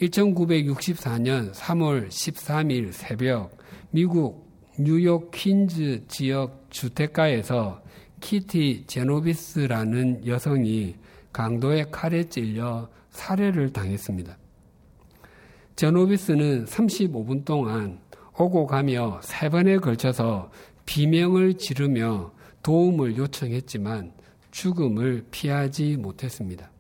1964년 0.01 1.53
3월 1.53 2.09
13일 2.09 2.93
새벽 2.93 3.59
미국 3.91 4.49
뉴욕 4.79 5.31
퀸즈 5.33 6.05
지역 6.07 6.67
주택가에서 6.71 7.83
키티 8.21 8.85
제노비스라는 8.87 10.27
여성이 10.27 10.95
강도의 11.33 11.91
칼에 11.91 12.29
찔려 12.29 12.89
살해를 13.11 13.73
당했습니다. 13.73 14.39
제노비스는 15.75 16.67
35분 16.67 17.45
동안 17.45 17.99
오고 18.39 18.67
가며 18.67 19.21
세 19.23 19.49
번에 19.49 19.79
걸쳐서 19.79 20.51
비명을 20.87 21.55
지르며 21.55 22.33
도움을 22.63 23.17
요청했지만 23.17 24.13
죽음을 24.53 25.27
피하지 25.31 25.97
못했습니다. 25.97 26.71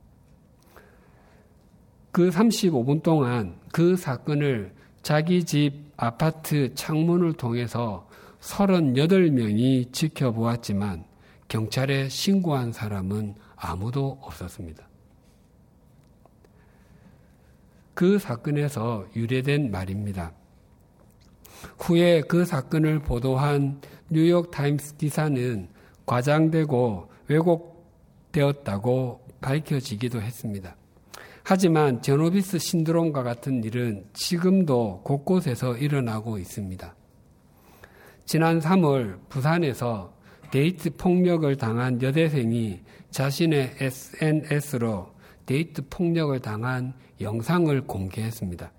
그 2.10 2.30
35분 2.30 3.02
동안 3.02 3.56
그 3.72 3.96
사건을 3.96 4.72
자기 5.02 5.44
집 5.44 5.72
아파트 5.96 6.74
창문을 6.74 7.34
통해서 7.34 8.08
38명이 8.40 9.92
지켜보았지만 9.92 11.04
경찰에 11.48 12.08
신고한 12.08 12.72
사람은 12.72 13.34
아무도 13.56 14.18
없었습니다. 14.22 14.86
그 17.94 18.18
사건에서 18.18 19.06
유래된 19.16 19.72
말입니다. 19.72 20.32
후에 21.80 22.20
그 22.20 22.44
사건을 22.44 23.00
보도한 23.00 23.80
뉴욕 24.08 24.52
타임스 24.52 24.96
기사는 24.96 25.68
과장되고 26.06 27.10
왜곡되었다고 27.26 29.26
밝혀지기도 29.40 30.22
했습니다. 30.22 30.77
하지만 31.50 32.02
제노비스 32.02 32.58
신드롬과 32.58 33.22
같은 33.22 33.64
일은 33.64 34.04
지금도 34.12 35.00
곳곳에서 35.02 35.78
일어나고 35.78 36.36
있습니다. 36.36 36.94
지난 38.26 38.60
3월 38.60 39.18
부산에서 39.30 40.12
데이트 40.50 40.94
폭력을 40.94 41.56
당한 41.56 42.02
여대생이 42.02 42.82
자신의 43.10 43.76
SNS로 43.80 45.14
데이트 45.46 45.88
폭력을 45.88 46.38
당한 46.38 46.92
영상을 47.18 47.80
공개했습니다. 47.86 48.70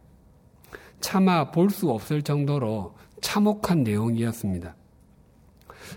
차마 1.02 1.50
볼 1.50 1.72
수 1.72 1.90
없을 1.90 2.22
정도로 2.22 2.96
참혹한 3.20 3.82
내용이었습니다. 3.82 4.76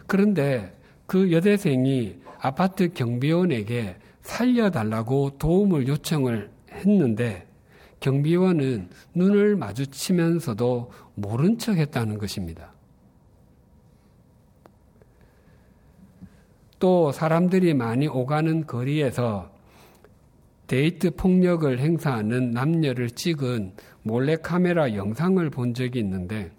그런데 0.06 0.72
그 1.04 1.32
여대생이 1.32 2.16
아파트 2.40 2.94
경비원에게 2.94 3.96
살려달라고 4.22 5.36
도움을 5.36 5.86
요청을 5.86 6.51
했는데 6.82 7.46
경비원은 8.00 8.90
눈을 9.14 9.56
마주치면서도 9.56 10.90
모른 11.14 11.58
척 11.58 11.76
했다는 11.76 12.18
것입니다. 12.18 12.72
또 16.78 17.12
사람들이 17.12 17.74
많이 17.74 18.08
오가는 18.08 18.66
거리에서 18.66 19.52
데이트 20.66 21.14
폭력을 21.14 21.78
행사하는 21.78 22.50
남녀를 22.50 23.10
찍은 23.10 23.74
몰래카메라 24.02 24.94
영상을 24.94 25.48
본 25.50 25.74
적이 25.74 26.00
있는데 26.00 26.50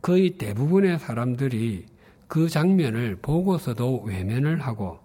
거의 0.00 0.38
대부분의 0.38 0.98
사람들이 0.98 1.86
그 2.28 2.48
장면을 2.48 3.16
보고서도 3.16 4.02
외면을 4.02 4.60
하고 4.60 5.00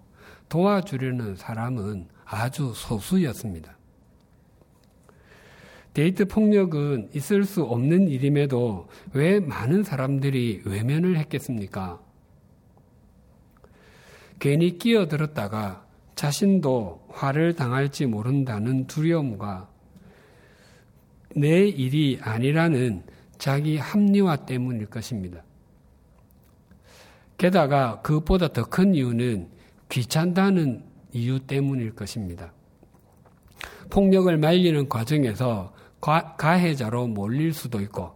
도와주려는 0.49 1.35
사람은 1.35 2.07
아주 2.25 2.73
소수였습니다. 2.75 3.78
데이트 5.93 6.25
폭력은 6.25 7.09
있을 7.13 7.45
수 7.45 7.63
없는 7.63 8.09
일임에도 8.09 8.87
왜 9.13 9.39
많은 9.39 9.83
사람들이 9.83 10.61
외면을 10.65 11.17
했겠습니까? 11.17 11.99
괜히 14.39 14.77
끼어들었다가 14.77 15.85
자신도 16.15 17.07
화를 17.09 17.55
당할지 17.55 18.05
모른다는 18.05 18.87
두려움과 18.87 19.69
내 21.35 21.67
일이 21.67 22.19
아니라는 22.21 23.03
자기 23.37 23.77
합리화 23.77 24.45
때문일 24.45 24.87
것입니다. 24.87 25.43
게다가 27.37 28.01
그것보다 28.01 28.49
더 28.49 28.65
큰 28.65 28.93
이유는 28.93 29.47
귀찮다는 29.89 30.83
이유 31.13 31.39
때문일 31.39 31.95
것입니다. 31.95 32.53
폭력을 33.89 34.35
말리는 34.37 34.87
과정에서 34.87 35.73
가 36.01 36.51
해자로 36.51 37.07
몰릴 37.07 37.53
수도 37.53 37.81
있고 37.81 38.11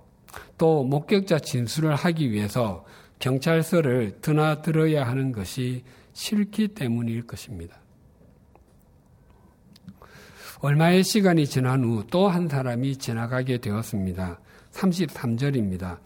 또 0.57 0.83
목격자 0.83 1.39
진술을 1.39 1.95
하기 1.95 2.31
위해서 2.31 2.85
경찰서를 3.19 4.19
드나들어야 4.21 5.05
하는 5.05 5.31
것이 5.31 5.83
싫기 6.13 6.69
때문일 6.69 7.25
것입니다. 7.27 7.77
얼마의 10.59 11.03
시간이 11.03 11.45
지난 11.45 11.83
후 11.83 12.03
또 12.07 12.29
한 12.29 12.47
사람이 12.47 12.97
지나가게 12.97 13.57
되었습니다. 13.57 14.39
33절입니다. 14.71 15.99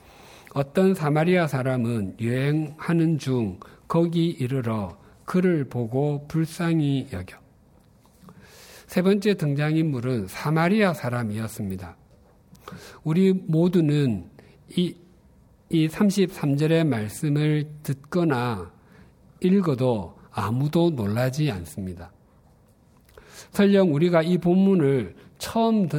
어떤 0.54 0.96
사마리아 0.96 1.46
사람은 1.46 2.16
여행하는 2.20 3.20
중 3.20 3.60
거기 3.88 4.28
이르러 4.28 4.98
그를 5.26 5.66
보고 5.66 6.28
불쌍히 6.28 7.08
여겨. 7.14 7.47
세 8.88 9.02
번째 9.02 9.34
등장인물은 9.36 10.28
사마리아 10.28 10.94
사람이었습니다. 10.94 11.98
우리 13.04 13.34
모두는 13.34 14.30
이, 14.76 14.96
이 15.70 15.88
33절의 15.88 16.88
말씀을 16.88 17.70
듣거나 17.84 18.72
읽어도 19.42 20.18
아무도 20.32 20.90
놀라지 20.92 21.52
않습니다. 21.52 22.12
설령 23.52 23.94
우리가 23.94 24.22
이 24.22 24.38
본문을 24.38 25.16
처음, 25.38 25.90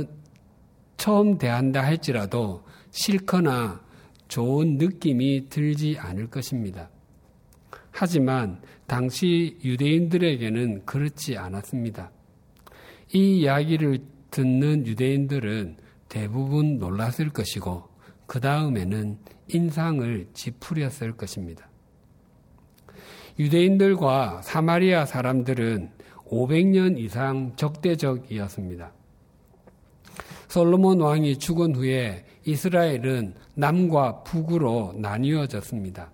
처음 0.96 1.36
대한다 1.36 1.82
할지라도 1.82 2.64
싫거나 2.90 3.82
좋은 4.28 4.78
느낌이 4.78 5.48
들지 5.50 5.96
않을 5.98 6.28
것입니다. 6.28 6.88
하지만 7.90 8.62
당시 8.86 9.58
유대인들에게는 9.62 10.86
그렇지 10.86 11.36
않았습니다. 11.36 12.10
이 13.12 13.40
이야기를 13.40 14.00
듣는 14.30 14.86
유대인들은 14.86 15.76
대부분 16.08 16.78
놀랐을 16.78 17.30
것이고 17.30 17.88
그 18.26 18.40
다음에는 18.40 19.18
인상을 19.48 20.28
찌푸렸을 20.34 21.16
것입니다. 21.16 21.68
유대인들과 23.38 24.42
사마리아 24.42 25.06
사람들은 25.06 25.90
500년 26.26 26.98
이상 26.98 27.54
적대적이었습니다. 27.56 28.92
솔로몬 30.48 31.00
왕이 31.00 31.38
죽은 31.38 31.74
후에 31.76 32.24
이스라엘은 32.44 33.34
남과 33.54 34.24
북으로 34.24 34.94
나뉘어졌습니다. 34.96 36.10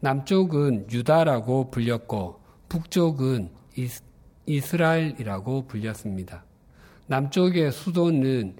남쪽은 0.00 0.90
유다라고 0.90 1.70
불렸고 1.70 2.40
북쪽은 2.68 3.50
이스라엘이라고 4.50 5.66
불렸습니다. 5.66 6.44
남쪽의 7.06 7.70
수도는 7.70 8.56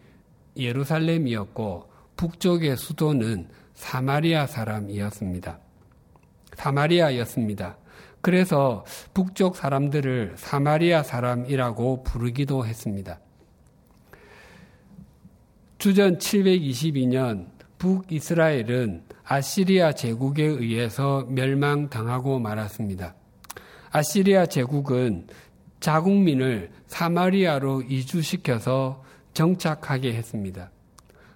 예루살렘이었고 0.57 1.91
북쪽의 2.17 2.77
수도는 2.77 3.49
사마리아 3.75 4.47
사람이었습니다. 4.47 5.59
사마리아였습니다. 6.55 7.77
그래서 8.21 8.85
북쪽 9.15 9.57
사람들을 9.57 10.35
사마리아 10.37 11.03
사람이라고 11.03 12.05
부르기도 12.05 12.67
했습니다. 12.67 13.19
주전 15.79 16.19
722년 16.19 17.47
북이스라엘은 17.79 19.05
아시리아 19.25 19.93
제국에 19.93 20.45
의해서 20.45 21.27
멸망당하고 21.31 22.39
말았습니다. 22.39 23.15
아시리아 23.91 24.47
제국은 24.47 25.27
자국민을 25.81 26.71
사마리아로 26.87 27.83
이주시켜서 27.83 29.03
정착하게 29.33 30.15
했습니다. 30.15 30.71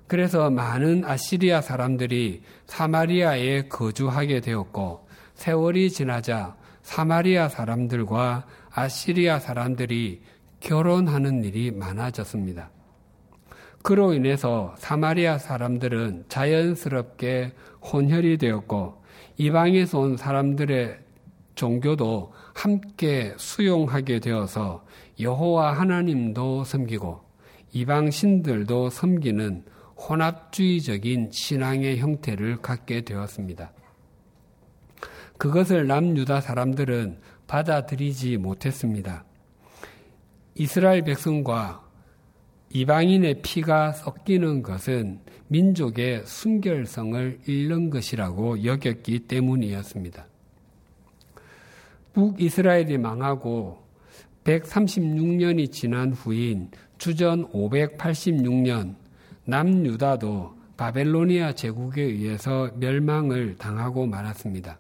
그래서 0.07 0.50
많은 0.50 1.04
아시리아 1.04 1.61
사람들이 1.61 2.42
사마리아에 2.66 3.68
거주하게 3.68 4.40
되었고 4.40 5.09
세월이 5.35 5.90
지나자 5.90 6.57
사마리아 6.83 7.48
사람들과 7.48 8.46
아시리아 8.70 9.38
사람들이 9.38 10.20
결혼하는 10.61 11.44
일이 11.44 11.70
많아졌습니다. 11.70 12.70
그로 13.83 14.14
인해서 14.14 14.74
사마리아 14.78 15.38
사람들은 15.38 16.26
자연스럽게 16.28 17.52
혼혈이 17.83 18.38
되었고 18.38 19.02
이방에서 19.37 19.98
온 19.98 20.16
사람들의 20.16 21.04
종교도 21.55 22.33
함께 22.55 23.35
수용하게 23.37 24.21
되어서 24.21 24.85
여호와 25.21 25.79
하나님도 25.79 26.64
섬기고 26.64 27.21
이방 27.73 28.11
신들도 28.11 28.90
섬기는 28.90 29.64
혼합주의적인 29.97 31.31
신앙의 31.33 31.99
형태를 31.99 32.57
갖게 32.59 33.03
되었습니다. 33.03 33.73
그것을 35.38 35.87
남유다 35.87 36.40
사람들은 36.40 37.19
받아들이지 37.47 38.37
못했습니다. 38.37 39.25
이스라엘 40.55 41.03
백성과 41.03 41.85
이방인의 42.71 43.43
피가 43.43 43.93
섞이는 43.93 44.62
것은 44.62 45.21
민족의 45.49 46.27
순결성을 46.27 47.40
잃는 47.47 47.90
것이라고 47.90 48.64
여겼기 48.64 49.21
때문이었습니다. 49.21 50.27
북이스라엘이 52.14 52.98
망하고 52.98 53.79
136년이 54.44 55.70
지난 55.72 56.12
후인 56.12 56.70
주전 56.98 57.50
586년 57.50 58.94
남유다도 59.44 60.55
바벨로니아 60.77 61.53
제국에 61.55 62.03
의해서 62.03 62.70
멸망을 62.77 63.57
당하고 63.57 64.07
말았습니다. 64.07 64.79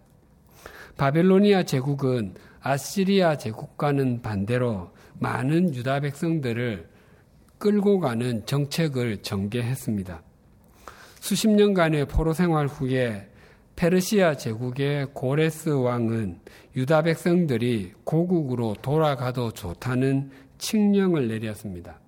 바벨로니아 0.96 1.64
제국은 1.64 2.34
아시리아 2.60 3.36
제국과는 3.36 4.22
반대로 4.22 4.90
많은 5.18 5.74
유다 5.74 6.00
백성들을 6.00 6.88
끌고 7.58 8.00
가는 8.00 8.44
정책을 8.46 9.22
전개했습니다. 9.22 10.22
수십 11.20 11.48
년간의 11.48 12.06
포로 12.06 12.32
생활 12.32 12.66
후에 12.66 13.28
페르시아 13.76 14.36
제국의 14.36 15.08
고레스 15.14 15.70
왕은 15.70 16.40
유다 16.76 17.02
백성들이 17.02 17.92
고국으로 18.04 18.76
돌아가도 18.80 19.52
좋다는 19.52 20.30
칙령을 20.58 21.28
내렸습니다. 21.28 22.00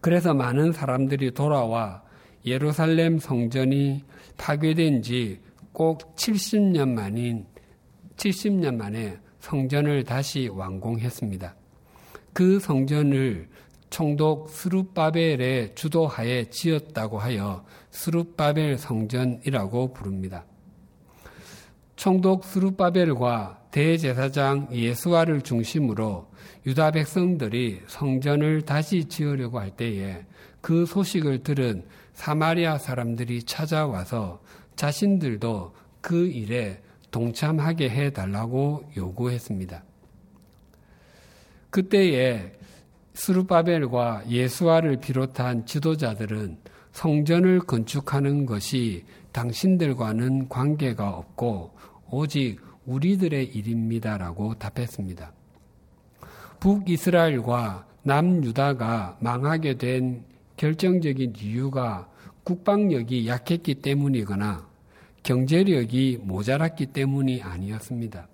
그래서 0.00 0.34
많은 0.34 0.72
사람들이 0.72 1.32
돌아와 1.32 2.02
예루살렘 2.44 3.18
성전이 3.18 4.04
파괴된 4.36 5.02
지 5.02 5.52
꼭 5.72 6.14
70년 6.16 6.90
만인 6.90 7.46
70년 8.16 8.76
만에 8.76 9.18
성전을 9.40 10.04
다시 10.04 10.48
완공했습니다. 10.48 11.56
그 12.32 12.60
성전을 12.60 13.48
총독 13.90 14.48
스룹바벨의 14.50 15.74
주도하에 15.74 16.44
지었다고 16.50 17.18
하여 17.18 17.64
스룹바벨 17.92 18.78
성전이라고 18.78 19.92
부릅니다. 19.92 20.44
총독 21.94 22.44
스룹바벨과 22.44 23.60
대제사장 23.70 24.68
예수아를 24.72 25.42
중심으로 25.42 26.28
유다 26.66 26.92
백성들이 26.92 27.82
성전을 27.86 28.62
다시 28.62 29.04
지으려고 29.04 29.60
할 29.60 29.70
때에 29.70 30.24
그 30.60 30.86
소식을 30.86 31.42
들은 31.42 31.84
사마리아 32.12 32.78
사람들이 32.78 33.44
찾아와서 33.44 34.42
자신들도 34.74 35.74
그 36.00 36.26
일에 36.26 36.82
동참하게 37.10 37.90
해달라고 37.90 38.90
요구했습니다. 38.96 39.84
그때에 41.70 42.52
스루바벨과 43.14 44.24
예수아를 44.28 44.96
비롯한 44.98 45.66
지도자들은 45.66 46.58
성전을 46.92 47.60
건축하는 47.60 48.46
것이 48.46 49.04
당신들과는 49.32 50.48
관계가 50.48 51.08
없고 51.10 51.72
오직 52.10 52.60
우리들의 52.86 53.46
일입니다라고 53.46 54.54
답했습니다. 54.54 55.32
북이스라엘과 56.60 57.86
남유다가 58.02 59.16
망하게 59.20 59.78
된 59.78 60.24
결정적인 60.56 61.34
이유가 61.40 62.08
국방력이 62.44 63.26
약했기 63.26 63.76
때문이거나 63.76 64.66
경제력이 65.22 66.20
모자랐기 66.22 66.86
때문이 66.86 67.42
아니었습니다. 67.42 68.28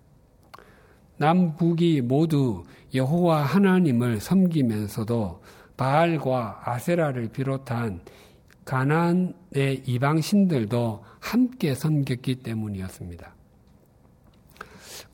남북이 1.18 2.01
모두 2.01 2.64
여호와 2.94 3.42
하나님을 3.42 4.21
섬기면서도 4.21 5.42
바알과 5.77 6.62
아세라를 6.64 7.29
비롯한 7.29 8.01
가나안의 8.68 9.85
이방 9.87 10.20
신들도 10.20 11.02
함께 11.20 11.74
섬겼기 11.74 12.42
때문이었습니다. 12.42 13.35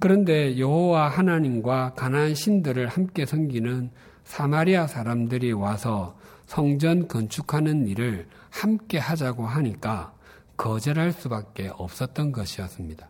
그런데 0.01 0.59
여호와 0.59 1.09
하나님과 1.09 1.95
가나안 1.95 2.35
신들을 2.35 2.89
함께 2.89 3.25
섬기는 3.25 3.93
사마리아 4.25 4.89
사람들이 4.89 5.53
와서 5.53 6.19
성전 6.47 7.07
건축하는 7.07 7.87
일을 7.87 8.27
함께 8.51 8.99
하자고 8.99 9.47
하니까 9.47 10.13
거절할 10.57 11.13
수밖에 11.13 11.71
없었던 11.75 12.33
것이었습니다. 12.33 13.09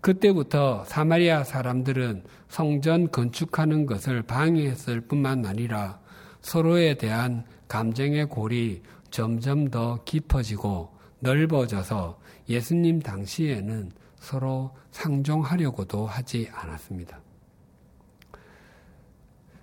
그때부터 0.00 0.84
사마리아 0.84 1.42
사람들은 1.42 2.22
성전 2.46 3.10
건축하는 3.10 3.86
것을 3.86 4.22
방해했을 4.22 5.00
뿐만 5.00 5.46
아니라 5.46 5.98
서로에 6.42 6.94
대한 6.94 7.44
감정의 7.68 8.26
골이 8.26 8.82
점점 9.10 9.68
더 9.70 10.02
깊어지고 10.04 10.96
넓어져서 11.20 12.18
예수님 12.48 13.00
당시에는 13.00 13.92
서로 14.16 14.74
상종하려고도 14.90 16.06
하지 16.06 16.48
않았습니다. 16.52 17.20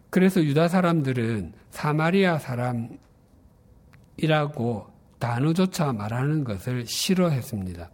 그래서 0.10 0.42
유다 0.42 0.70
사람들은 0.70 1.54
사마리아 1.72 2.40
사람이라고 4.18 4.88
단어조차 5.20 5.92
말하는 5.92 6.44
것을 6.44 6.86
싫어했습니다. 6.86 7.90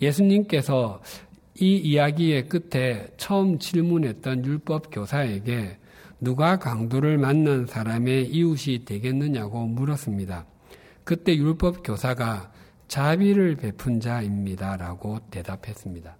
예수님께서 0.00 1.02
이 1.60 1.76
이야기의 1.76 2.48
끝에 2.48 3.08
처음 3.18 3.58
질문했던 3.58 4.44
율법 4.44 4.90
교사에게 4.90 5.78
누가 6.22 6.56
강도를 6.56 7.18
만난 7.18 7.66
사람의 7.66 8.28
이웃이 8.28 8.84
되겠느냐고 8.84 9.66
물었습니다. 9.66 10.46
그때 11.02 11.34
율법 11.36 11.82
교사가 11.82 12.52
자비를 12.86 13.56
베푼 13.56 13.98
자입니다라고 13.98 15.18
대답했습니다. 15.32 16.16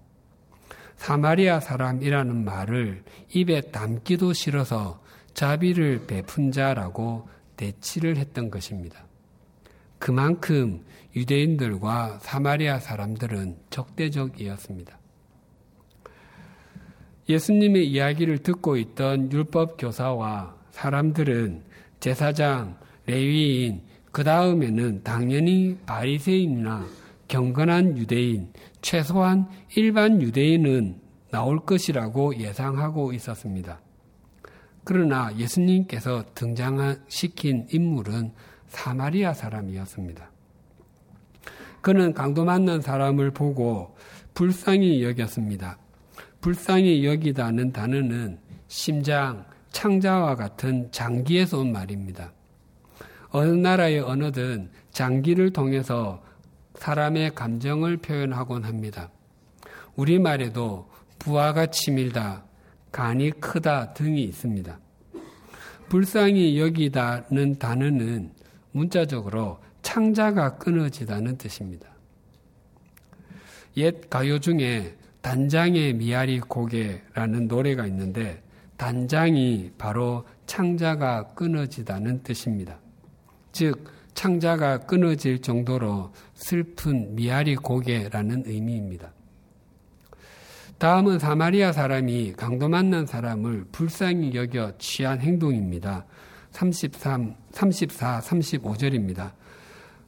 사마리아 0.97 1.61
사람이라는 1.61 2.45
말을 2.45 3.05
입에 3.33 3.61
담기도 3.71 4.33
싫어서 4.33 5.01
자비를 5.35 6.09
베푼 6.09 6.51
자라고 6.51 7.29
대치를 7.57 8.17
했던 8.17 8.51
것입니다. 8.51 9.07
그만큼 10.01 10.85
유대인들과 11.15 12.19
사마리아 12.21 12.81
사람들은 12.81 13.57
적대적이었습니다. 13.71 14.99
예수님의 17.29 17.87
이야기를 17.89 18.39
듣고 18.39 18.77
있던 18.77 19.31
율법 19.31 19.77
교사와 19.79 20.57
사람들은 20.71 21.63
제사장, 22.01 22.77
레위인, 23.07 23.83
그 24.11 24.25
다음에는 24.25 25.03
당연히 25.03 25.79
바리새인이나 25.87 26.87
경건한 27.29 27.97
유대인, 27.97 28.53
최소한 28.83 29.49
일반 29.77 30.21
유대인은 30.21 31.01
나올 31.31 31.65
것이라고 31.65 32.37
예상하고 32.37 33.13
있었습니다. 33.15 33.81
그러나 34.85 35.35
예수님께서 35.39 36.25
등장시킨 36.35 37.69
인물은 37.71 38.33
사마리아 38.67 39.33
사람이었습니다. 39.33 40.31
그는 41.81 42.13
강도 42.13 42.45
만난 42.45 42.81
사람을 42.81 43.33
보고 43.33 43.97
불쌍히 44.35 45.03
여겼습니다. 45.03 45.79
불쌍히 46.43 47.07
여기다는 47.07 47.73
단어는 47.73 48.37
심장, 48.67 49.47
창자와 49.71 50.35
같은 50.35 50.91
장기에서 50.91 51.61
온 51.61 51.73
말입니다. 51.73 52.33
어느 53.31 53.51
나라의 53.51 54.01
언어든 54.01 54.69
장기를 54.91 55.53
통해서 55.53 56.21
사람의 56.75 57.37
감정을 57.37 57.99
표현하곤 57.99 58.65
합니다. 58.65 59.09
우리말에도 59.95 60.91
부하가 61.21 61.67
치밀다, 61.67 62.43
간이 62.91 63.31
크다 63.39 63.95
등이 63.95 64.25
있습니다. 64.25 64.81
불쌍히 65.89 66.59
여기다는 66.59 67.61
단어는 67.61 68.33
문자적으로 68.73 69.61
창자가 69.83 70.57
끊어지다는 70.59 71.39
뜻입니다. 71.39 71.89
옛 73.77 74.11
가요 74.11 74.41
중에 74.41 74.97
단장의 75.23 75.95
미아리 75.95 76.41
고개라는 76.41 77.49
노래가 77.49 77.87
있는데 77.87 78.43
단장이 78.77 79.73
바로 79.79 80.27
창자가 80.47 81.35
끊어지다는 81.35 82.23
뜻입니다. 82.23 82.79
즉, 83.53 83.85
창자가 84.15 84.81
끊어질 84.81 85.41
정도로 85.41 86.13
슬픈 86.35 87.15
미아리 87.15 87.55
고개라는 87.57 88.43
의미입니다. 88.47 89.13
다음은 90.79 91.21
사마리아 91.21 91.73
사람이 91.73 92.33
강도 92.33 92.69
만난 92.69 93.07
사람을 93.07 93.67
불쌍히 93.71 94.35
여겨 94.35 94.73
취한 94.79 95.21
행동입니다. 95.21 96.05
33, 96.51 97.37
34, 97.53 98.21
35절입니다. 98.21 99.33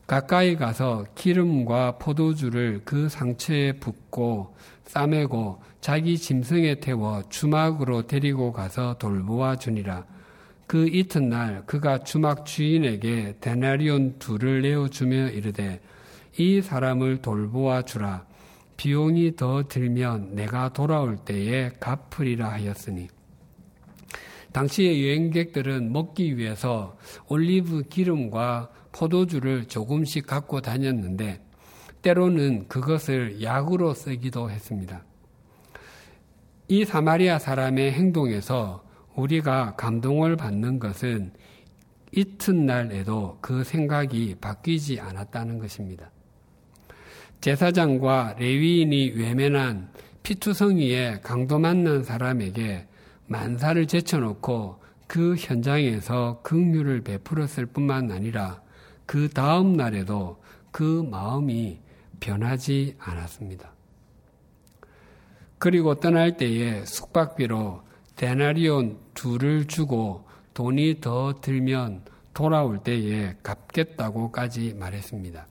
가까이 0.07 0.57
가서 0.57 1.07
기름과 1.15 1.99
포도주를 1.99 2.83
그 2.85 3.09
상처에 3.09 3.75
붓고 3.75 4.55
싸매고 4.85 5.63
자기 5.81 6.17
짐승에 6.19 6.81
태워 6.81 7.23
주막으로 7.29 8.07
데리고 8.07 8.53
가서 8.53 8.97
돌보아 8.99 9.57
주니라. 9.57 10.05
그 10.67 10.89
이튿날 10.89 11.65
그가 11.67 11.99
주막 12.05 12.47
주인에게 12.47 13.37
데나리온 13.41 14.19
둘을 14.19 14.63
내어주며 14.63 15.31
이르되 15.31 15.81
이 16.39 16.63
사람을 16.63 17.23
돌보아 17.23 17.83
주라. 17.83 18.27
비용이 18.77 19.37
더 19.37 19.69
들면 19.69 20.35
내가 20.35 20.73
돌아올 20.73 21.17
때에 21.17 21.71
갚으리라 21.79 22.51
하였으니 22.51 23.09
당시의 24.53 25.05
여행객들은 25.05 25.93
먹기 25.93 26.37
위해서 26.39 26.97
올리브 27.29 27.85
기름과 27.89 28.71
포도주를 28.93 29.67
조금씩 29.67 30.27
갖고 30.27 30.61
다녔는데 30.61 31.44
때로는 32.05 32.69
그것을 32.69 33.43
약으로 33.43 33.95
쓰기도 33.95 34.51
했습니다. 34.51 35.03
이 36.69 36.85
사마리아 36.85 37.39
사람의 37.39 37.93
행동에서 37.93 38.85
우리가 39.15 39.75
감동을 39.77 40.37
받는 40.37 40.79
것은 40.81 41.33
이튿날에도 42.13 43.39
그 43.41 43.65
생각이 43.65 44.37
바뀌지 44.39 45.01
않았다는 45.01 45.59
것입니다. 45.59 46.11
제사장과 47.41 48.37
레위인이 48.39 49.13
외면한 49.17 49.89
피투성이의 50.23 51.23
강도 51.23 51.59
만난 51.59 52.05
사람에게 52.05 52.87
만사를 53.27 53.87
제쳐놓고 53.87 54.79
그 55.07 55.37
현장에서 55.37 56.41
긍휼을 56.43 57.01
베풀었을 57.01 57.65
뿐만 57.67 58.11
아니라 58.11 58.61
그 59.07 59.31
다음 59.31 59.75
날에도 59.75 60.43
그 60.71 61.07
마음이 61.11 61.84
변하지 62.25 62.97
않았습니다. 62.99 63.71
그리고 65.59 65.95
떠날 66.01 66.39
때에 66.39 66.85
숙박비로 66.87 67.83
데나리온 68.17 68.99
둘을 69.13 69.67
주고 69.67 70.27
돈이 70.55 71.01
더 71.03 71.35
들면 71.43 72.03
돌아올 72.33 72.79
때에 72.79 73.37
갚겠다고까지 73.43 74.75
말했습니다. 74.79 75.47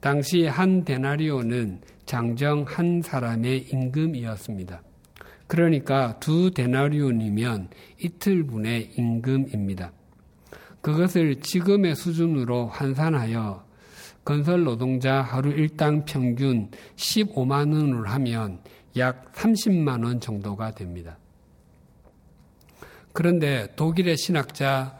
당시 0.00 0.46
한 0.46 0.84
데나리오는 0.84 1.80
장정 2.06 2.64
한 2.66 3.02
사람의 3.02 3.68
임금이었습니다. 3.72 4.82
그러니까 5.46 6.18
두 6.18 6.50
데나리온이면 6.50 7.70
이틀분의 8.02 8.94
임금입니다. 8.96 9.92
그것을 10.80 11.40
지금의 11.40 11.94
수준으로 11.94 12.66
환산하여 12.66 13.65
건설 14.26 14.64
노동자 14.64 15.22
하루 15.22 15.50
일당 15.50 16.04
평균 16.04 16.68
15만 16.96 17.72
원을 17.72 18.08
하면 18.10 18.58
약 18.96 19.32
30만 19.32 20.04
원 20.04 20.20
정도가 20.20 20.72
됩니다. 20.72 21.16
그런데 23.12 23.68
독일의 23.76 24.16
신학자 24.16 24.98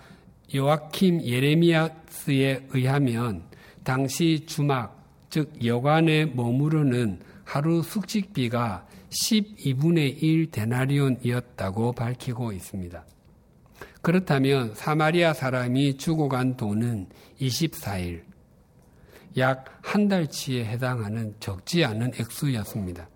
요아킴 0.55 1.23
예레미야스에 1.23 2.69
의하면 2.71 3.43
당시 3.83 4.47
주막, 4.47 5.05
즉 5.29 5.53
여관에 5.65 6.27
머무르는 6.27 7.21
하루 7.43 7.83
숙식비가 7.83 8.87
12분의 9.11 10.23
1 10.23 10.53
데나리온이었다고 10.53 11.93
밝히고 11.95 12.53
있습니다. 12.53 13.05
그렇다면 14.03 14.73
사마리아 14.77 15.33
사람이 15.33 15.97
죽어간 15.97 16.57
돈은 16.57 17.09
24일, 17.41 18.26
약 19.39 19.65
한 19.83 20.09
달치에 20.09 20.65
해당하는 20.65 21.35
적지 21.41 21.85
않은 21.85 22.13
액수였습니다. 22.19 23.09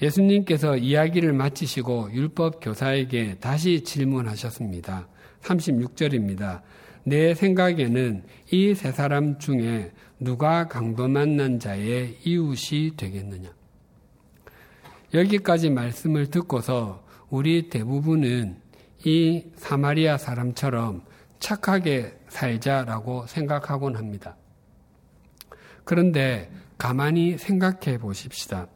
예수님께서 0.00 0.76
이야기를 0.76 1.32
마치시고 1.32 2.10
율법 2.12 2.58
교사에게 2.60 3.36
다시 3.38 3.84
질문하셨습니다. 3.84 5.08
36절입니다. 5.42 6.62
내 7.04 7.34
생각에는 7.34 8.24
이 8.50 8.74
세 8.74 8.90
사람 8.92 9.38
중에 9.38 9.92
누가 10.18 10.66
강도 10.68 11.08
만 11.08 11.36
난 11.36 11.58
자의 11.58 12.18
이웃이 12.24 12.96
되겠느냐? 12.96 13.50
여기까지 15.14 15.70
말씀을 15.70 16.26
듣고서 16.28 17.04
우리 17.30 17.68
대부분은 17.68 18.56
이 19.04 19.44
사마리아 19.56 20.16
사람처럼 20.16 21.02
착하게 21.38 22.18
살자라고 22.32 23.26
생각하곤 23.26 23.96
합니다. 23.96 24.36
그런데 25.84 26.50
가만히 26.78 27.36
생각해 27.38 27.98
보십시다. 27.98 28.68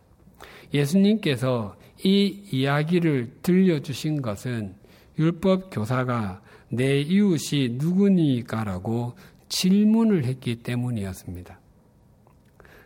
예수님께서 0.73 1.77
이 2.05 2.43
이야기를 2.53 3.39
들려주신 3.43 4.21
것은 4.21 4.77
율법 5.19 5.71
교사가 5.71 6.43
내 6.69 7.01
이웃이 7.01 7.71
누구니까라고 7.79 9.15
질문을 9.49 10.25
했기 10.25 10.57
때문이었습니다. 10.57 11.59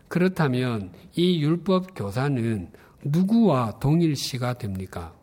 그렇다면 0.08 0.92
이 1.16 1.42
율법 1.42 1.94
교사는 1.96 2.70
누구와 3.04 3.78
동일시가 3.80 4.58
됩니까? 4.58 5.14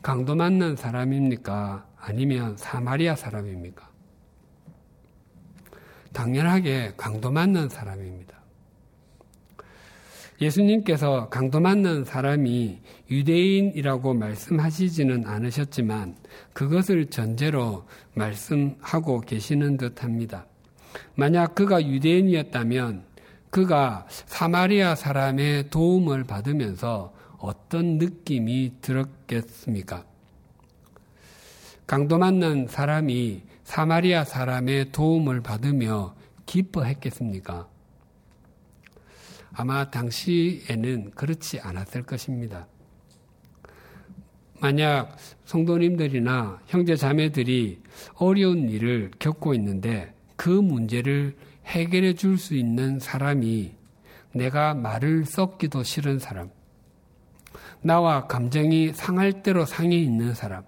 강도 0.00 0.34
만난 0.34 0.76
사람입니까? 0.76 1.86
아니면 1.98 2.56
사마리아 2.56 3.16
사람입니까? 3.16 3.95
당연하게 6.16 6.94
강도 6.96 7.30
만난 7.30 7.68
사람입니다. 7.68 8.40
예수님께서 10.40 11.28
강도 11.28 11.60
만난 11.60 12.04
사람이 12.04 12.80
유대인이라고 13.10 14.14
말씀하시지는 14.14 15.26
않으셨지만 15.26 16.16
그것을 16.54 17.10
전제로 17.10 17.86
말씀하고 18.14 19.20
계시는 19.20 19.76
듯 19.76 20.02
합니다. 20.02 20.46
만약 21.16 21.54
그가 21.54 21.86
유대인이었다면 21.86 23.04
그가 23.50 24.06
사마리아 24.08 24.94
사람의 24.94 25.68
도움을 25.68 26.24
받으면서 26.24 27.12
어떤 27.36 27.98
느낌이 27.98 28.76
들었겠습니까? 28.80 30.06
강도 31.86 32.16
만난 32.16 32.66
사람이 32.66 33.42
사마리아 33.66 34.22
사람의 34.22 34.92
도움을 34.92 35.40
받으며 35.40 36.14
기뻐했겠습니까? 36.46 37.68
아마 39.52 39.90
당시에는 39.90 41.10
그렇지 41.10 41.58
않았을 41.58 42.04
것입니다. 42.04 42.68
만약 44.60 45.16
성도님들이나 45.46 46.60
형제 46.68 46.94
자매들이 46.94 47.82
어려운 48.14 48.68
일을 48.68 49.10
겪고 49.18 49.52
있는데 49.54 50.14
그 50.36 50.48
문제를 50.48 51.36
해결해 51.66 52.14
줄 52.14 52.38
수 52.38 52.54
있는 52.54 53.00
사람이 53.00 53.74
내가 54.32 54.74
말을 54.74 55.24
썩기도 55.24 55.82
싫은 55.82 56.20
사람, 56.20 56.50
나와 57.82 58.28
감정이 58.28 58.92
상할 58.92 59.42
대로 59.42 59.64
상해 59.64 59.96
있는 59.96 60.34
사람, 60.34 60.62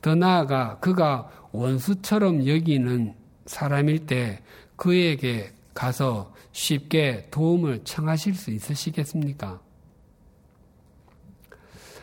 더 0.00 0.16
나아가 0.16 0.80
그가 0.80 1.30
원수처럼 1.52 2.46
여기는 2.46 3.14
사람일 3.46 4.06
때 4.06 4.42
그에게 4.76 5.52
가서 5.74 6.34
쉽게 6.52 7.28
도움을 7.30 7.84
청하실 7.84 8.34
수 8.34 8.50
있으시겠습니까? 8.50 9.60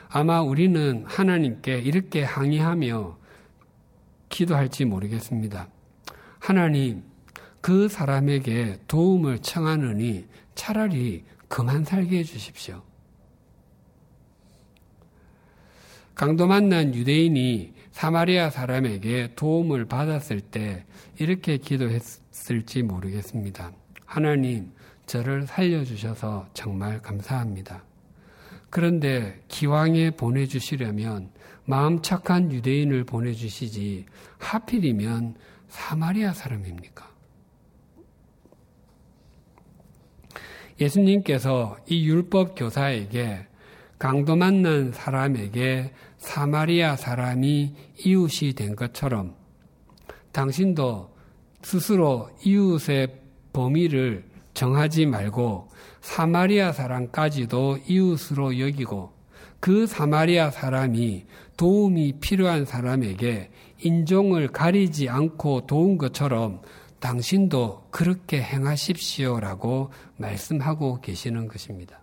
아마 0.10 0.42
우리는 0.42 1.04
하나님께 1.08 1.80
이렇게 1.80 2.24
항의하며 2.24 3.18
기도할지 4.30 4.86
모르겠습니다. 4.86 5.68
하나님, 6.40 7.04
그 7.62 7.88
사람에게 7.88 8.80
도움을 8.88 9.40
청하느니 9.40 10.26
차라리 10.56 11.26
그만 11.48 11.84
살게 11.84 12.20
해주십시오. 12.20 12.82
강도 16.20 16.48
만난 16.48 16.94
유대인이 16.94 17.72
사마리아 17.94 18.50
사람에게 18.50 19.36
도움을 19.38 19.86
받았을 19.86 20.42
때 20.42 20.84
이렇게 21.18 21.56
기도했을지 21.56 22.84
모르겠습니다. 22.84 23.72
하나님, 24.06 24.74
저를 25.06 25.48
살려주셔서 25.48 26.50
정말 26.54 27.02
감사합니다. 27.02 27.86
그런데 28.70 29.42
기왕에 29.48 30.12
보내주시려면 30.12 31.32
마음 31.64 32.02
착한 32.02 32.52
유대인을 32.52 33.06
보내주시지 33.06 34.06
하필이면 34.40 35.36
사마리아 35.70 36.34
사람입니까? 36.34 37.10
예수님께서 40.82 41.78
이 41.88 42.06
율법 42.10 42.56
교사에게 42.58 43.46
강도 44.00 44.38
만난 44.38 44.94
사람에게 44.94 45.92
사마리아 46.20 46.96
사람이 46.96 47.74
이웃이 48.06 48.54
된 48.54 48.76
것처럼 48.76 49.36
당신도 50.32 51.16
스스로 51.62 52.30
이웃의 52.46 53.20
범위를 53.52 54.26
정하지 54.54 55.06
말고 55.06 55.70
사마리아 56.02 56.72
사람까지도 56.72 57.80
이웃으로 57.88 58.60
여기고 58.60 59.12
그 59.60 59.88
사마리아 59.88 60.52
사람이 60.52 61.26
도움이 61.58 62.20
필요한 62.20 62.66
사람에게 62.66 63.50
인종을 63.82 64.50
가리지 64.50 65.10
않고 65.10 65.68
도운 65.68 65.98
것처럼 65.98 66.62
당신도 67.00 67.88
그렇게 67.92 68.42
행하십시오라고 68.42 69.92
말씀하고 70.18 71.02
계시는 71.02 71.48
것입니다. 71.48 72.02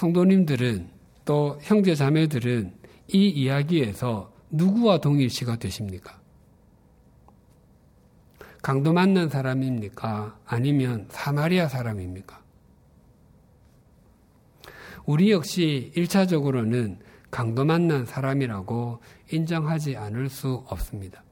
성도님들은 0.00 0.88
또 1.26 1.58
형제 1.60 1.94
자매들은 1.94 2.72
이 3.08 3.28
이야기에서 3.28 4.32
누구와 4.50 4.98
동일시가 4.98 5.56
되십니까? 5.56 6.18
강도 8.62 8.94
만난 8.94 9.28
사람입니까? 9.28 10.38
아니면 10.46 11.06
사마리아 11.10 11.68
사람입니까? 11.68 12.40
우리 15.04 15.32
역시 15.32 15.92
1차적으로는 15.94 16.96
강도 17.30 17.66
만난 17.66 18.06
사람이라고 18.06 19.00
인정하지 19.30 19.98
않을 19.98 20.30
수 20.30 20.64
없습니다. 20.68 21.22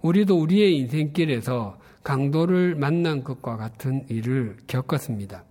우리도 0.00 0.38
우리의 0.38 0.76
인생길에서 0.76 1.76
강도를 2.04 2.76
만난 2.76 3.24
것과 3.24 3.56
같은 3.56 4.06
일을 4.08 4.58
겪었습니다. 4.68 5.44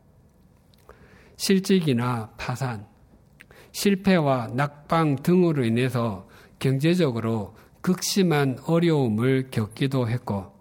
실직이나 1.38 2.32
파산, 2.38 2.86
실패와 3.72 4.48
낙방 4.54 5.18
등으로 5.18 5.66
인해서 5.66 6.28
경제적으로 6.60 7.56
극심한 7.82 8.58
어려움을 8.66 9.50
겪기도 9.52 10.08
했고, 10.08 10.54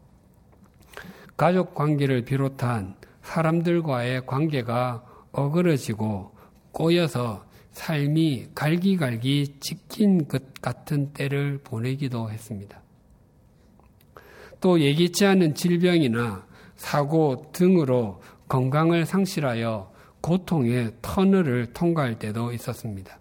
가족 1.37 1.75
관계를 1.75 2.25
비롯한 2.25 2.97
사람들과의 3.23 4.27
관계가 4.27 5.05
어그러지고 5.33 6.35
꼬여서 6.73 7.45
삶이 7.73 8.51
갈기갈기 8.55 9.57
찍힌 9.61 10.29
것 10.29 10.55
같은 10.61 11.13
때를 11.13 11.59
보내기도 11.65 12.31
했습니다. 12.31 12.81
또 14.61 14.81
예기치 14.81 15.27
않은 15.27 15.55
질병이나 15.55 16.47
사고 16.77 17.51
등으로 17.53 18.23
건강을 18.49 19.07
상실하여 19.07 19.94
고통의 20.25 20.91
터널을 21.03 21.75
통과할 21.75 22.19
때도 22.19 22.53
있었습니다. 22.53 23.21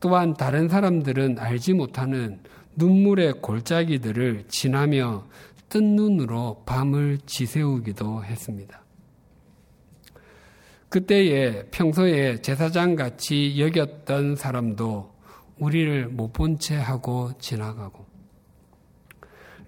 또한 0.00 0.34
다른 0.34 0.68
사람들은 0.68 1.38
알지 1.38 1.72
못하는 1.72 2.40
눈물의 2.74 3.40
골짜기들을 3.40 4.44
지나며 4.48 5.26
뜬 5.70 5.96
눈으로 5.96 6.62
밤을 6.66 7.20
지새우기도 7.24 8.22
했습니다. 8.24 8.84
그때에 10.90 11.64
평소에 11.70 12.42
제사장 12.42 12.94
같이 12.94 13.58
여겼던 13.58 14.36
사람도 14.36 15.10
우리를 15.58 16.08
못 16.08 16.34
본 16.34 16.58
채 16.58 16.76
하고 16.76 17.32
지나가고 17.38 18.04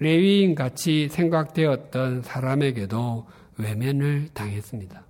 레위인 0.00 0.54
같이 0.54 1.08
생각되었던 1.08 2.20
사람에게도 2.20 3.26
외면을 3.56 4.28
당했습니다. 4.34 5.07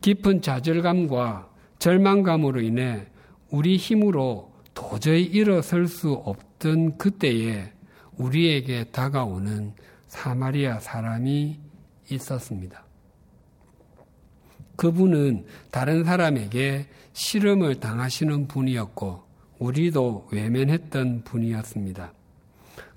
깊은 0.00 0.42
좌절감과 0.42 1.50
절망감으로 1.78 2.60
인해 2.60 3.06
우리 3.50 3.76
힘으로 3.76 4.52
도저히 4.74 5.24
일어설 5.24 5.88
수 5.88 6.12
없던 6.12 6.98
그때에 6.98 7.72
우리에게 8.16 8.84
다가오는 8.84 9.74
사마리아 10.06 10.78
사람이 10.80 11.58
있었습니다. 12.10 12.84
그분은 14.76 15.46
다른 15.72 16.04
사람에게 16.04 16.86
실험을 17.12 17.80
당하시는 17.80 18.46
분이었고 18.46 19.24
우리도 19.58 20.28
외면했던 20.30 21.24
분이었습니다. 21.24 22.12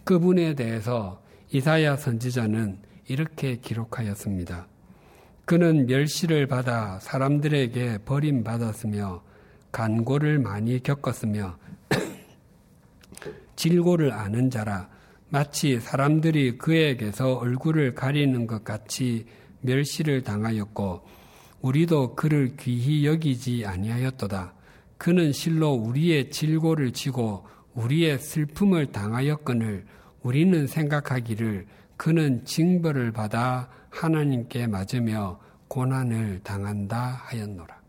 그분에 0.04 0.54
대해서 0.54 1.22
이사야 1.52 1.98
선지자는 1.98 2.78
이렇게 3.08 3.58
기록하였습니다. 3.58 4.68
그는 5.46 5.86
멸시를 5.86 6.48
받아 6.48 7.00
사람들에게 7.00 8.00
버림받았으며 8.06 9.24
간고를 9.72 10.40
많이 10.40 10.82
겪었으며 10.82 11.58
질고를 13.56 14.12
아는 14.12 14.50
자라 14.50 14.90
마치 15.30 15.80
사람들이 15.80 16.58
그에게서 16.58 17.36
얼굴을 17.36 17.96
가리는 17.96 18.48
것 18.48 18.64
같이 18.64 19.26
멸시를 19.62 20.24
당하였고 20.24 21.06
우리도 21.62 22.16
그를 22.16 22.56
귀히 22.58 23.06
여기지 23.06 23.66
아니하였도다. 23.66 24.54
그는 24.98 25.32
실로 25.32 25.72
우리의 25.72 26.32
질고를 26.32 26.92
지고 26.92 27.48
우리의 27.76 28.20
슬픔을 28.20 28.92
당하였거늘 28.92 29.86
우리는 30.22 30.68
생각하기를 30.68 31.66
그는 31.98 32.44
징벌을 32.46 33.12
받아 33.12 33.70
하나님께 33.92 34.66
맞으며 34.68 35.40
고난을 35.68 36.42
당한다 36.44 37.22
하였노라. 37.26 37.80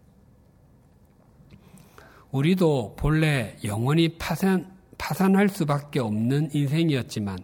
우리도 2.30 2.96
본래 2.96 3.56
영원히 3.64 4.16
파산, 4.18 4.70
파산할 4.98 5.48
수밖에 5.48 6.00
없는 6.00 6.50
인생이었지만 6.52 7.38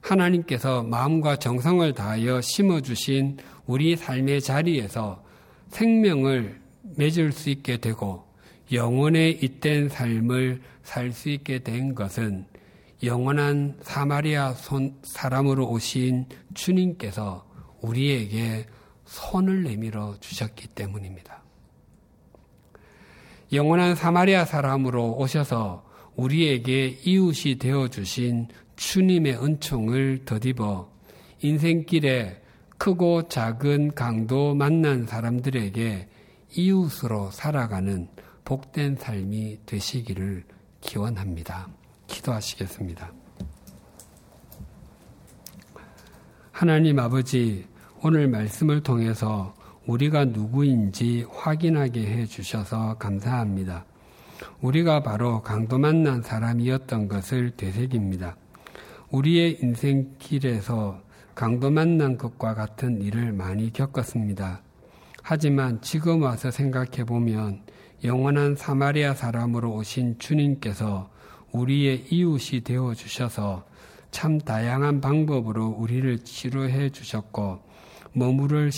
하나님께서 0.00 0.82
마음과 0.82 1.36
정성을 1.36 1.92
다하여 1.94 2.40
심어주신 2.40 3.38
우리 3.66 3.96
삶의 3.96 4.40
자리에서 4.40 5.22
생명을 5.68 6.60
맺을 6.96 7.32
수 7.32 7.50
있게 7.50 7.78
되고 7.78 8.26
영원의 8.72 9.38
잇된 9.42 9.88
삶을 9.88 10.62
살 10.82 11.12
수 11.12 11.28
있게 11.28 11.58
된 11.58 11.94
것은 11.94 12.46
영원한 13.02 13.76
사마리아 13.82 14.54
사람으로 15.02 15.68
오신 15.68 16.26
주님께서 16.54 17.47
우리에게 17.80 18.66
손을 19.04 19.62
내밀어 19.62 20.16
주셨기 20.20 20.68
때문입니다. 20.68 21.42
영원한 23.52 23.94
사마리아 23.94 24.44
사람으로 24.44 25.16
오셔서 25.16 25.84
우리에게 26.16 26.98
이웃이 27.04 27.58
되어 27.58 27.88
주신 27.88 28.48
주님의 28.76 29.42
은총을 29.42 30.24
덧입어 30.24 30.90
인생길에 31.40 32.42
크고 32.76 33.28
작은 33.28 33.94
강도 33.94 34.54
만난 34.54 35.06
사람들에게 35.06 36.08
이웃으로 36.54 37.30
살아가는 37.30 38.08
복된 38.44 38.96
삶이 38.96 39.60
되시기를 39.66 40.44
기원합니다. 40.80 41.68
기도하시겠습니다. 42.06 43.12
하나님 46.50 46.98
아버지, 46.98 47.67
오늘 48.00 48.28
말씀을 48.28 48.84
통해서 48.84 49.56
우리가 49.86 50.26
누구인지 50.26 51.26
확인하게 51.32 52.06
해 52.06 52.26
주셔서 52.26 52.96
감사합니다. 52.96 53.86
우리가 54.60 55.02
바로 55.02 55.42
강도 55.42 55.78
만난 55.78 56.22
사람이었던 56.22 57.08
것을 57.08 57.50
되새깁니다. 57.56 58.36
우리의 59.10 59.58
인생길에서 59.60 61.00
강도 61.34 61.70
만난 61.70 62.16
것과 62.16 62.54
같은 62.54 63.02
일을 63.02 63.32
많이 63.32 63.72
겪었습니다. 63.72 64.60
하지만 65.24 65.80
지금 65.80 66.22
와서 66.22 66.52
생각해 66.52 67.04
보면 67.04 67.62
영원한 68.04 68.54
사마리아 68.54 69.12
사람으로 69.12 69.74
오신 69.74 70.20
주님께서 70.20 71.10
우리의 71.50 72.06
이웃이 72.10 72.60
되어 72.60 72.94
주셔서 72.94 73.66
참 74.12 74.38
다양한 74.38 75.00
방법으로 75.00 75.66
우리를 75.66 76.20
치료해 76.20 76.90
주셨고 76.90 77.66
머무를 78.12 78.70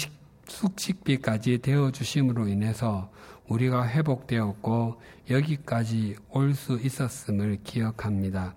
숙식비까지 0.47 1.59
되어 1.59 1.91
주심으로 1.91 2.49
인해서 2.49 3.11
우리가 3.49 3.89
회복되었고 3.89 5.01
여기까지 5.31 6.17
올 6.31 6.55
수 6.55 6.79
있었음을 6.81 7.59
기억합니다. 7.65 8.55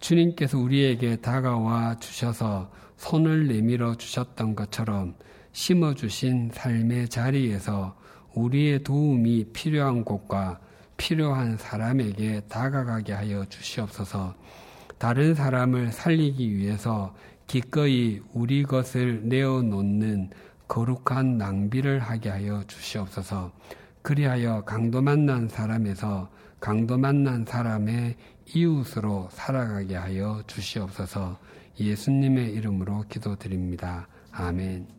주님께서 0.00 0.58
우리에게 0.58 1.16
다가와 1.16 1.98
주셔서 1.98 2.70
손을 2.96 3.48
내밀어 3.48 3.94
주셨던 3.96 4.54
것처럼 4.54 5.14
심어 5.52 5.94
주신 5.94 6.50
삶의 6.52 7.08
자리에서 7.08 7.96
우리의 8.34 8.82
도움이 8.84 9.46
필요한 9.52 10.04
곳과 10.04 10.60
필요한 10.96 11.56
사람에게 11.56 12.42
다가가게 12.48 13.12
하여 13.12 13.44
주시옵소서. 13.46 14.34
다른 14.98 15.34
사람을 15.34 15.92
살리기 15.92 16.56
위해서 16.56 17.14
기꺼이 17.46 18.20
우리 18.32 18.64
것을 18.64 19.28
내어 19.28 19.62
놓는 19.62 20.30
거룩한 20.68 21.38
낭비를 21.38 22.00
하게 22.00 22.30
하여 22.30 22.64
주시옵소서. 22.66 23.52
그리하여 24.02 24.64
강도 24.64 25.00
만난 25.00 25.48
사람에서 25.48 26.30
강도 26.60 26.96
만난 26.98 27.44
사람의 27.44 28.16
이웃으로 28.54 29.28
살아가게 29.30 29.94
하여 29.96 30.42
주시옵소서. 30.46 31.38
예수님의 31.78 32.52
이름으로 32.52 33.04
기도드립니다. 33.08 34.08
아멘. 34.32 34.95